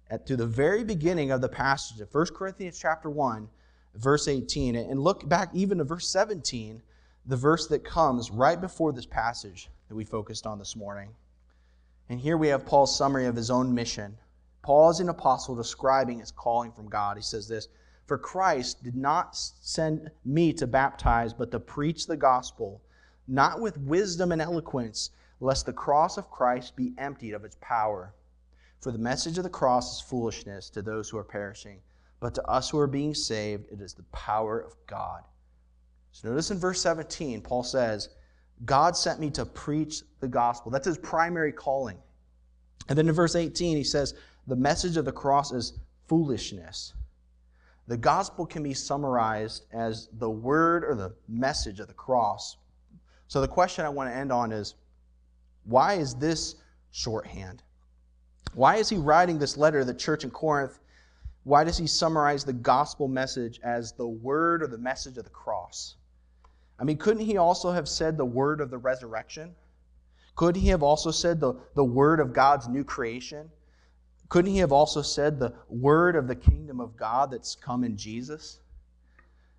at 0.09 0.25
to 0.27 0.35
the 0.35 0.45
very 0.45 0.83
beginning 0.83 1.31
of 1.31 1.41
the 1.41 1.49
passage 1.49 1.99
of 1.99 2.13
1 2.13 2.27
Corinthians 2.27 2.79
chapter 2.79 3.09
1, 3.09 3.49
verse 3.95 4.27
18, 4.27 4.75
and 4.75 4.99
look 4.99 5.27
back 5.27 5.49
even 5.53 5.79
to 5.79 5.83
verse 5.83 6.09
17, 6.09 6.81
the 7.25 7.35
verse 7.35 7.67
that 7.67 7.83
comes 7.83 8.31
right 8.31 8.61
before 8.61 8.93
this 8.93 9.05
passage 9.05 9.69
that 9.89 9.95
we 9.95 10.05
focused 10.05 10.45
on 10.45 10.59
this 10.59 10.75
morning. 10.75 11.09
And 12.09 12.19
here 12.19 12.37
we 12.37 12.47
have 12.47 12.65
Paul's 12.65 12.97
summary 12.97 13.25
of 13.25 13.35
his 13.35 13.51
own 13.51 13.73
mission 13.73 14.17
Paul 14.61 14.89
is 14.89 14.99
an 14.99 15.09
apostle 15.09 15.55
describing 15.55 16.19
his 16.19 16.31
calling 16.31 16.71
from 16.71 16.89
God. 16.89 17.17
He 17.17 17.23
says 17.23 17.47
this 17.47 17.67
For 18.05 18.17
Christ 18.17 18.83
did 18.83 18.95
not 18.95 19.35
send 19.35 20.11
me 20.25 20.53
to 20.53 20.67
baptize, 20.67 21.33
but 21.33 21.51
to 21.51 21.59
preach 21.59 22.07
the 22.07 22.17
gospel, 22.17 22.81
not 23.27 23.61
with 23.61 23.77
wisdom 23.77 24.31
and 24.31 24.41
eloquence, 24.41 25.11
lest 25.39 25.65
the 25.65 25.73
cross 25.73 26.17
of 26.17 26.29
Christ 26.29 26.75
be 26.75 26.93
emptied 26.97 27.33
of 27.33 27.45
its 27.45 27.57
power. 27.61 28.13
For 28.81 28.91
the 28.91 28.97
message 28.97 29.37
of 29.37 29.43
the 29.43 29.49
cross 29.49 29.95
is 29.95 30.01
foolishness 30.01 30.69
to 30.71 30.81
those 30.81 31.09
who 31.09 31.17
are 31.17 31.23
perishing, 31.23 31.79
but 32.19 32.35
to 32.35 32.43
us 32.47 32.69
who 32.69 32.79
are 32.79 32.87
being 32.87 33.13
saved, 33.13 33.71
it 33.71 33.81
is 33.81 33.93
the 33.93 34.03
power 34.03 34.59
of 34.59 34.75
God. 34.87 35.23
So 36.11 36.29
notice 36.29 36.51
in 36.51 36.59
verse 36.59 36.81
17, 36.81 37.41
Paul 37.41 37.63
says, 37.63 38.09
God 38.65 38.97
sent 38.97 39.19
me 39.19 39.29
to 39.31 39.45
preach 39.45 40.01
the 40.19 40.27
gospel. 40.27 40.71
That's 40.71 40.87
his 40.87 40.97
primary 40.97 41.51
calling. 41.51 41.97
And 42.89 42.97
then 42.97 43.07
in 43.07 43.13
verse 43.13 43.35
18, 43.35 43.77
he 43.77 43.83
says, 43.83 44.15
the 44.47 44.55
message 44.55 44.97
of 44.97 45.05
the 45.05 45.11
cross 45.11 45.51
is 45.51 45.73
foolishness. 46.07 46.93
The 47.87 47.97
gospel 47.97 48.45
can 48.45 48.63
be 48.63 48.73
summarized 48.73 49.65
as 49.71 50.09
the 50.13 50.29
word 50.29 50.83
or 50.83 50.95
the 50.95 51.13
message 51.27 51.79
of 51.79 51.87
the 51.87 51.93
cross. 51.93 52.57
So 53.27 53.41
the 53.41 53.47
question 53.47 53.85
I 53.85 53.89
want 53.89 54.09
to 54.09 54.15
end 54.15 54.31
on 54.31 54.51
is 54.51 54.75
why 55.65 55.95
is 55.95 56.15
this 56.15 56.55
shorthand? 56.91 57.63
Why 58.53 58.77
is 58.77 58.89
he 58.89 58.97
writing 58.97 59.37
this 59.37 59.57
letter 59.57 59.79
to 59.79 59.85
the 59.85 59.93
church 59.93 60.23
in 60.23 60.31
Corinth? 60.31 60.79
Why 61.43 61.63
does 61.63 61.77
he 61.77 61.87
summarize 61.87 62.43
the 62.43 62.53
gospel 62.53 63.07
message 63.07 63.59
as 63.63 63.93
the 63.93 64.07
word 64.07 64.63
or 64.63 64.67
the 64.67 64.77
message 64.77 65.17
of 65.17 65.23
the 65.23 65.29
cross? 65.29 65.95
I 66.79 66.83
mean, 66.83 66.97
couldn't 66.97 67.25
he 67.25 67.37
also 67.37 67.71
have 67.71 67.87
said 67.87 68.17
the 68.17 68.25
word 68.25 68.61
of 68.61 68.69
the 68.69 68.77
resurrection? 68.77 69.55
Could 70.35 70.55
he 70.55 70.67
have 70.67 70.83
also 70.83 71.11
said 71.11 71.39
the, 71.39 71.55
the 71.75 71.83
word 71.83 72.19
of 72.19 72.33
God's 72.33 72.67
new 72.67 72.83
creation? 72.83 73.49
Couldn't 74.29 74.51
he 74.51 74.57
have 74.57 74.71
also 74.71 75.01
said 75.01 75.39
the 75.39 75.53
word 75.69 76.15
of 76.15 76.27
the 76.27 76.35
kingdom 76.35 76.79
of 76.79 76.97
God 76.97 77.31
that's 77.31 77.55
come 77.55 77.83
in 77.83 77.95
Jesus? 77.95 78.59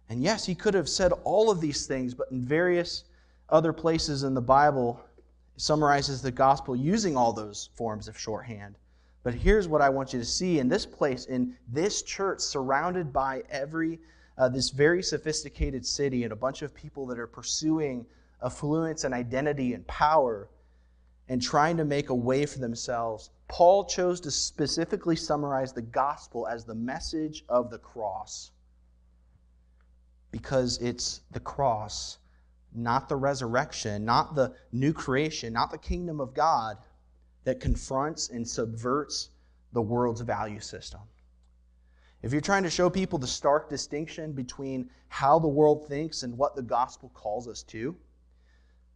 And 0.08 0.22
yes, 0.22 0.44
he 0.44 0.54
could 0.54 0.74
have 0.74 0.88
said 0.88 1.12
all 1.24 1.50
of 1.50 1.60
these 1.60 1.86
things, 1.86 2.14
but 2.14 2.30
in 2.30 2.42
various 2.42 3.04
other 3.48 3.72
places 3.72 4.24
in 4.24 4.34
the 4.34 4.40
Bible, 4.40 5.00
summarizes 5.56 6.22
the 6.22 6.30
gospel 6.30 6.76
using 6.76 7.16
all 7.16 7.32
those 7.32 7.70
forms 7.74 8.08
of 8.08 8.18
shorthand. 8.18 8.76
But 9.22 9.34
here's 9.34 9.68
what 9.68 9.82
I 9.82 9.88
want 9.88 10.12
you 10.12 10.18
to 10.18 10.24
see 10.24 10.58
in 10.58 10.68
this 10.68 10.86
place, 10.86 11.26
in 11.26 11.56
this 11.68 12.02
church, 12.02 12.40
surrounded 12.40 13.12
by 13.12 13.42
every 13.50 13.98
uh, 14.38 14.48
this 14.48 14.70
very 14.70 15.02
sophisticated 15.02 15.84
city 15.84 16.22
and 16.22 16.32
a 16.32 16.36
bunch 16.36 16.62
of 16.62 16.72
people 16.72 17.06
that 17.06 17.18
are 17.18 17.26
pursuing 17.26 18.06
affluence 18.42 19.02
and 19.02 19.12
identity 19.12 19.74
and 19.74 19.84
power 19.88 20.48
and 21.28 21.42
trying 21.42 21.76
to 21.76 21.84
make 21.84 22.10
a 22.10 22.14
way 22.14 22.46
for 22.46 22.58
themselves 22.58 23.30
Paul 23.48 23.86
chose 23.86 24.20
to 24.20 24.30
specifically 24.30 25.16
summarize 25.16 25.72
the 25.72 25.82
gospel 25.82 26.46
as 26.46 26.64
the 26.64 26.74
message 26.74 27.44
of 27.48 27.70
the 27.70 27.78
cross 27.78 28.50
because 30.30 30.78
it's 30.78 31.22
the 31.30 31.40
cross 31.40 32.18
not 32.74 33.08
the 33.08 33.16
resurrection, 33.16 34.04
not 34.04 34.34
the 34.34 34.54
new 34.72 34.92
creation, 34.92 35.52
not 35.52 35.70
the 35.70 35.78
kingdom 35.78 36.20
of 36.20 36.34
God 36.34 36.76
that 37.44 37.60
confronts 37.60 38.28
and 38.28 38.46
subverts 38.46 39.30
the 39.72 39.82
world's 39.82 40.20
value 40.20 40.60
system. 40.60 41.00
If 42.22 42.32
you're 42.32 42.40
trying 42.40 42.64
to 42.64 42.70
show 42.70 42.90
people 42.90 43.18
the 43.18 43.26
stark 43.26 43.70
distinction 43.70 44.32
between 44.32 44.90
how 45.08 45.38
the 45.38 45.48
world 45.48 45.86
thinks 45.88 46.24
and 46.24 46.36
what 46.36 46.56
the 46.56 46.62
gospel 46.62 47.10
calls 47.14 47.48
us 47.48 47.62
to, 47.64 47.96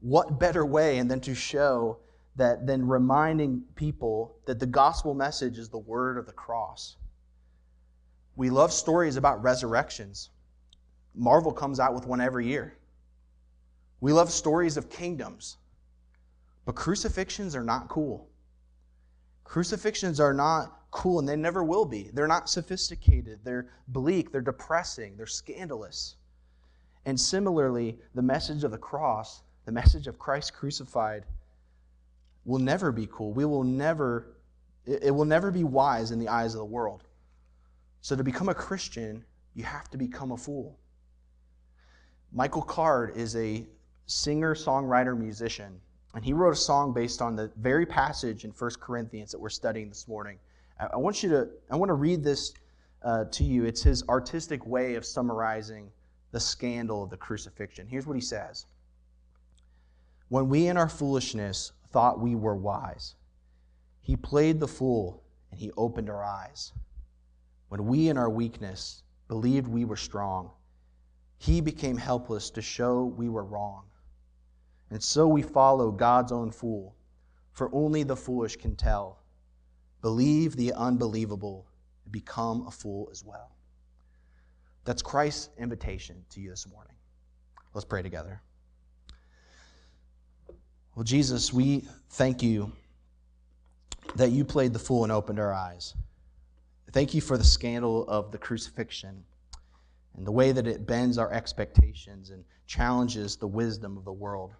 what 0.00 0.40
better 0.40 0.66
way 0.66 0.98
and 0.98 1.10
than 1.10 1.20
to 1.20 1.34
show 1.34 1.98
that 2.36 2.66
then 2.66 2.86
reminding 2.86 3.62
people 3.74 4.36
that 4.46 4.58
the 4.58 4.66
gospel 4.66 5.14
message 5.14 5.58
is 5.58 5.68
the 5.68 5.78
word 5.78 6.16
of 6.16 6.26
the 6.26 6.32
cross. 6.32 6.96
We 8.36 8.48
love 8.48 8.72
stories 8.72 9.16
about 9.16 9.42
resurrections. 9.42 10.30
Marvel 11.14 11.52
comes 11.52 11.78
out 11.78 11.94
with 11.94 12.06
one 12.06 12.20
every 12.20 12.46
year. 12.46 12.76
We 14.00 14.12
love 14.12 14.30
stories 14.30 14.76
of 14.76 14.88
kingdoms. 14.88 15.58
But 16.64 16.74
crucifixions 16.74 17.54
are 17.54 17.64
not 17.64 17.88
cool. 17.88 18.28
Crucifixions 19.44 20.18
are 20.20 20.32
not 20.32 20.82
cool 20.90 21.18
and 21.18 21.28
they 21.28 21.36
never 21.36 21.64
will 21.64 21.84
be. 21.84 22.10
They're 22.12 22.28
not 22.28 22.48
sophisticated, 22.48 23.40
they're 23.44 23.70
bleak, 23.88 24.30
they're 24.30 24.40
depressing, 24.40 25.16
they're 25.16 25.26
scandalous. 25.26 26.16
And 27.04 27.18
similarly, 27.18 27.98
the 28.14 28.22
message 28.22 28.62
of 28.62 28.70
the 28.70 28.78
cross, 28.78 29.42
the 29.64 29.72
message 29.72 30.06
of 30.06 30.18
Christ 30.18 30.54
crucified, 30.54 31.24
will 32.44 32.58
never 32.58 32.92
be 32.92 33.08
cool. 33.10 33.32
We 33.32 33.44
will 33.44 33.64
never, 33.64 34.36
it 34.84 35.14
will 35.14 35.24
never 35.24 35.50
be 35.50 35.64
wise 35.64 36.10
in 36.10 36.18
the 36.18 36.28
eyes 36.28 36.54
of 36.54 36.58
the 36.58 36.64
world. 36.64 37.04
So 38.00 38.16
to 38.16 38.24
become 38.24 38.48
a 38.48 38.54
Christian, 38.54 39.24
you 39.54 39.64
have 39.64 39.88
to 39.90 39.98
become 39.98 40.32
a 40.32 40.36
fool. 40.36 40.78
Michael 42.32 42.62
Card 42.62 43.16
is 43.16 43.36
a 43.36 43.66
singer, 44.06 44.54
songwriter, 44.54 45.16
musician, 45.16 45.80
and 46.14 46.24
he 46.24 46.32
wrote 46.32 46.52
a 46.52 46.56
song 46.56 46.92
based 46.92 47.22
on 47.22 47.36
the 47.36 47.50
very 47.56 47.86
passage 47.86 48.44
in 48.44 48.50
1 48.50 48.70
Corinthians 48.80 49.30
that 49.32 49.38
we're 49.38 49.48
studying 49.48 49.88
this 49.88 50.08
morning. 50.08 50.38
I 50.78 50.96
want 50.96 51.22
you 51.22 51.28
to, 51.30 51.48
I 51.70 51.76
want 51.76 51.90
to 51.90 51.94
read 51.94 52.24
this 52.24 52.54
uh, 53.02 53.24
to 53.30 53.44
you. 53.44 53.64
It's 53.64 53.82
his 53.82 54.02
artistic 54.08 54.66
way 54.66 54.94
of 54.94 55.04
summarizing 55.04 55.90
the 56.32 56.40
scandal 56.40 57.04
of 57.04 57.10
the 57.10 57.16
crucifixion. 57.16 57.86
Here's 57.86 58.06
what 58.06 58.14
he 58.14 58.20
says 58.20 58.66
When 60.28 60.48
we 60.48 60.66
in 60.66 60.76
our 60.76 60.88
foolishness 60.88 61.72
thought 61.92 62.20
we 62.20 62.34
were 62.34 62.56
wise, 62.56 63.14
he 64.00 64.16
played 64.16 64.58
the 64.58 64.68
fool 64.68 65.22
and 65.50 65.60
he 65.60 65.70
opened 65.76 66.10
our 66.10 66.24
eyes. 66.24 66.72
When 67.68 67.86
we 67.86 68.08
in 68.08 68.18
our 68.18 68.30
weakness 68.30 69.02
believed 69.28 69.68
we 69.68 69.84
were 69.84 69.96
strong, 69.96 70.50
he 71.38 71.60
became 71.60 71.96
helpless 71.96 72.50
to 72.50 72.62
show 72.62 73.04
we 73.04 73.28
were 73.28 73.44
wrong. 73.44 73.84
And 74.90 75.02
so 75.02 75.26
we 75.26 75.42
follow 75.42 75.90
God's 75.90 76.32
own 76.32 76.50
fool, 76.50 76.94
for 77.52 77.70
only 77.72 78.02
the 78.02 78.16
foolish 78.16 78.56
can 78.56 78.76
tell 78.76 79.18
Believe 80.02 80.56
the 80.56 80.72
unbelievable, 80.72 81.66
and 82.04 82.12
become 82.12 82.66
a 82.66 82.70
fool 82.70 83.08
as 83.12 83.24
well. 83.24 83.52
That's 84.84 85.00
Christ's 85.00 85.48
invitation 85.56 86.24
to 86.30 86.40
you 86.40 86.50
this 86.50 86.68
morning. 86.68 86.96
Let's 87.72 87.84
pray 87.84 88.02
together. 88.02 88.42
Well, 90.94 91.04
Jesus, 91.04 91.52
we 91.52 91.84
thank 92.10 92.42
you 92.42 92.72
that 94.16 94.30
you 94.30 94.44
played 94.44 94.72
the 94.72 94.78
fool 94.78 95.04
and 95.04 95.12
opened 95.12 95.38
our 95.38 95.52
eyes. 95.52 95.94
Thank 96.92 97.14
you 97.14 97.20
for 97.20 97.38
the 97.38 97.44
scandal 97.44 98.06
of 98.08 98.30
the 98.30 98.38
crucifixion 98.38 99.24
and 100.16 100.26
the 100.26 100.32
way 100.32 100.52
that 100.52 100.66
it 100.66 100.86
bends 100.86 101.16
our 101.16 101.32
expectations 101.32 102.30
and 102.30 102.44
challenges 102.66 103.36
the 103.36 103.46
wisdom 103.46 103.96
of 103.96 104.04
the 104.04 104.12
world. 104.12 104.52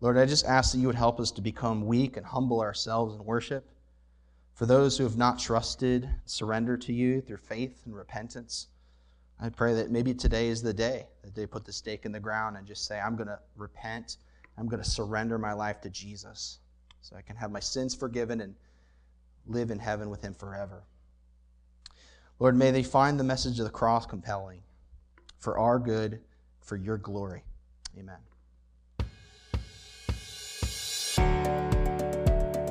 Lord, 0.00 0.16
I 0.16 0.24
just 0.24 0.46
ask 0.46 0.72
that 0.72 0.78
you 0.78 0.86
would 0.86 0.96
help 0.96 1.20
us 1.20 1.30
to 1.32 1.42
become 1.42 1.86
weak 1.86 2.16
and 2.16 2.24
humble 2.24 2.60
ourselves 2.60 3.14
in 3.14 3.24
worship 3.24 3.68
for 4.54 4.66
those 4.66 4.96
who 4.96 5.04
have 5.04 5.16
not 5.16 5.40
trusted, 5.40 6.08
surrender 6.26 6.76
to 6.76 6.92
you 6.92 7.20
through 7.20 7.38
faith 7.38 7.82
and 7.84 7.94
repentance, 7.94 8.68
I 9.40 9.48
pray 9.48 9.74
that 9.74 9.90
maybe 9.90 10.14
today 10.14 10.46
is 10.46 10.62
the 10.62 10.72
day 10.72 11.08
that 11.22 11.34
they 11.34 11.44
put 11.44 11.64
the 11.64 11.72
stake 11.72 12.06
in 12.06 12.12
the 12.12 12.20
ground 12.20 12.56
and 12.56 12.64
just 12.64 12.86
say, 12.86 13.00
I'm 13.00 13.16
going 13.16 13.26
to 13.26 13.40
repent. 13.56 14.16
I'm 14.56 14.68
going 14.68 14.82
to 14.82 14.88
surrender 14.88 15.38
my 15.38 15.52
life 15.52 15.80
to 15.82 15.90
Jesus 15.90 16.58
so 17.00 17.16
I 17.16 17.22
can 17.22 17.36
have 17.36 17.50
my 17.50 17.60
sins 17.60 17.94
forgiven 17.94 18.40
and 18.40 18.54
live 19.46 19.70
in 19.70 19.78
heaven 19.78 20.10
with 20.10 20.22
Him 20.22 20.34
forever. 20.34 20.84
Lord, 22.38 22.56
may 22.56 22.70
they 22.70 22.82
find 22.82 23.18
the 23.18 23.24
message 23.24 23.58
of 23.58 23.64
the 23.64 23.70
cross 23.70 24.06
compelling 24.06 24.60
for 25.38 25.58
our 25.58 25.78
good, 25.78 26.20
for 26.60 26.76
your 26.76 26.96
glory. 26.96 27.44
Amen. 27.98 28.16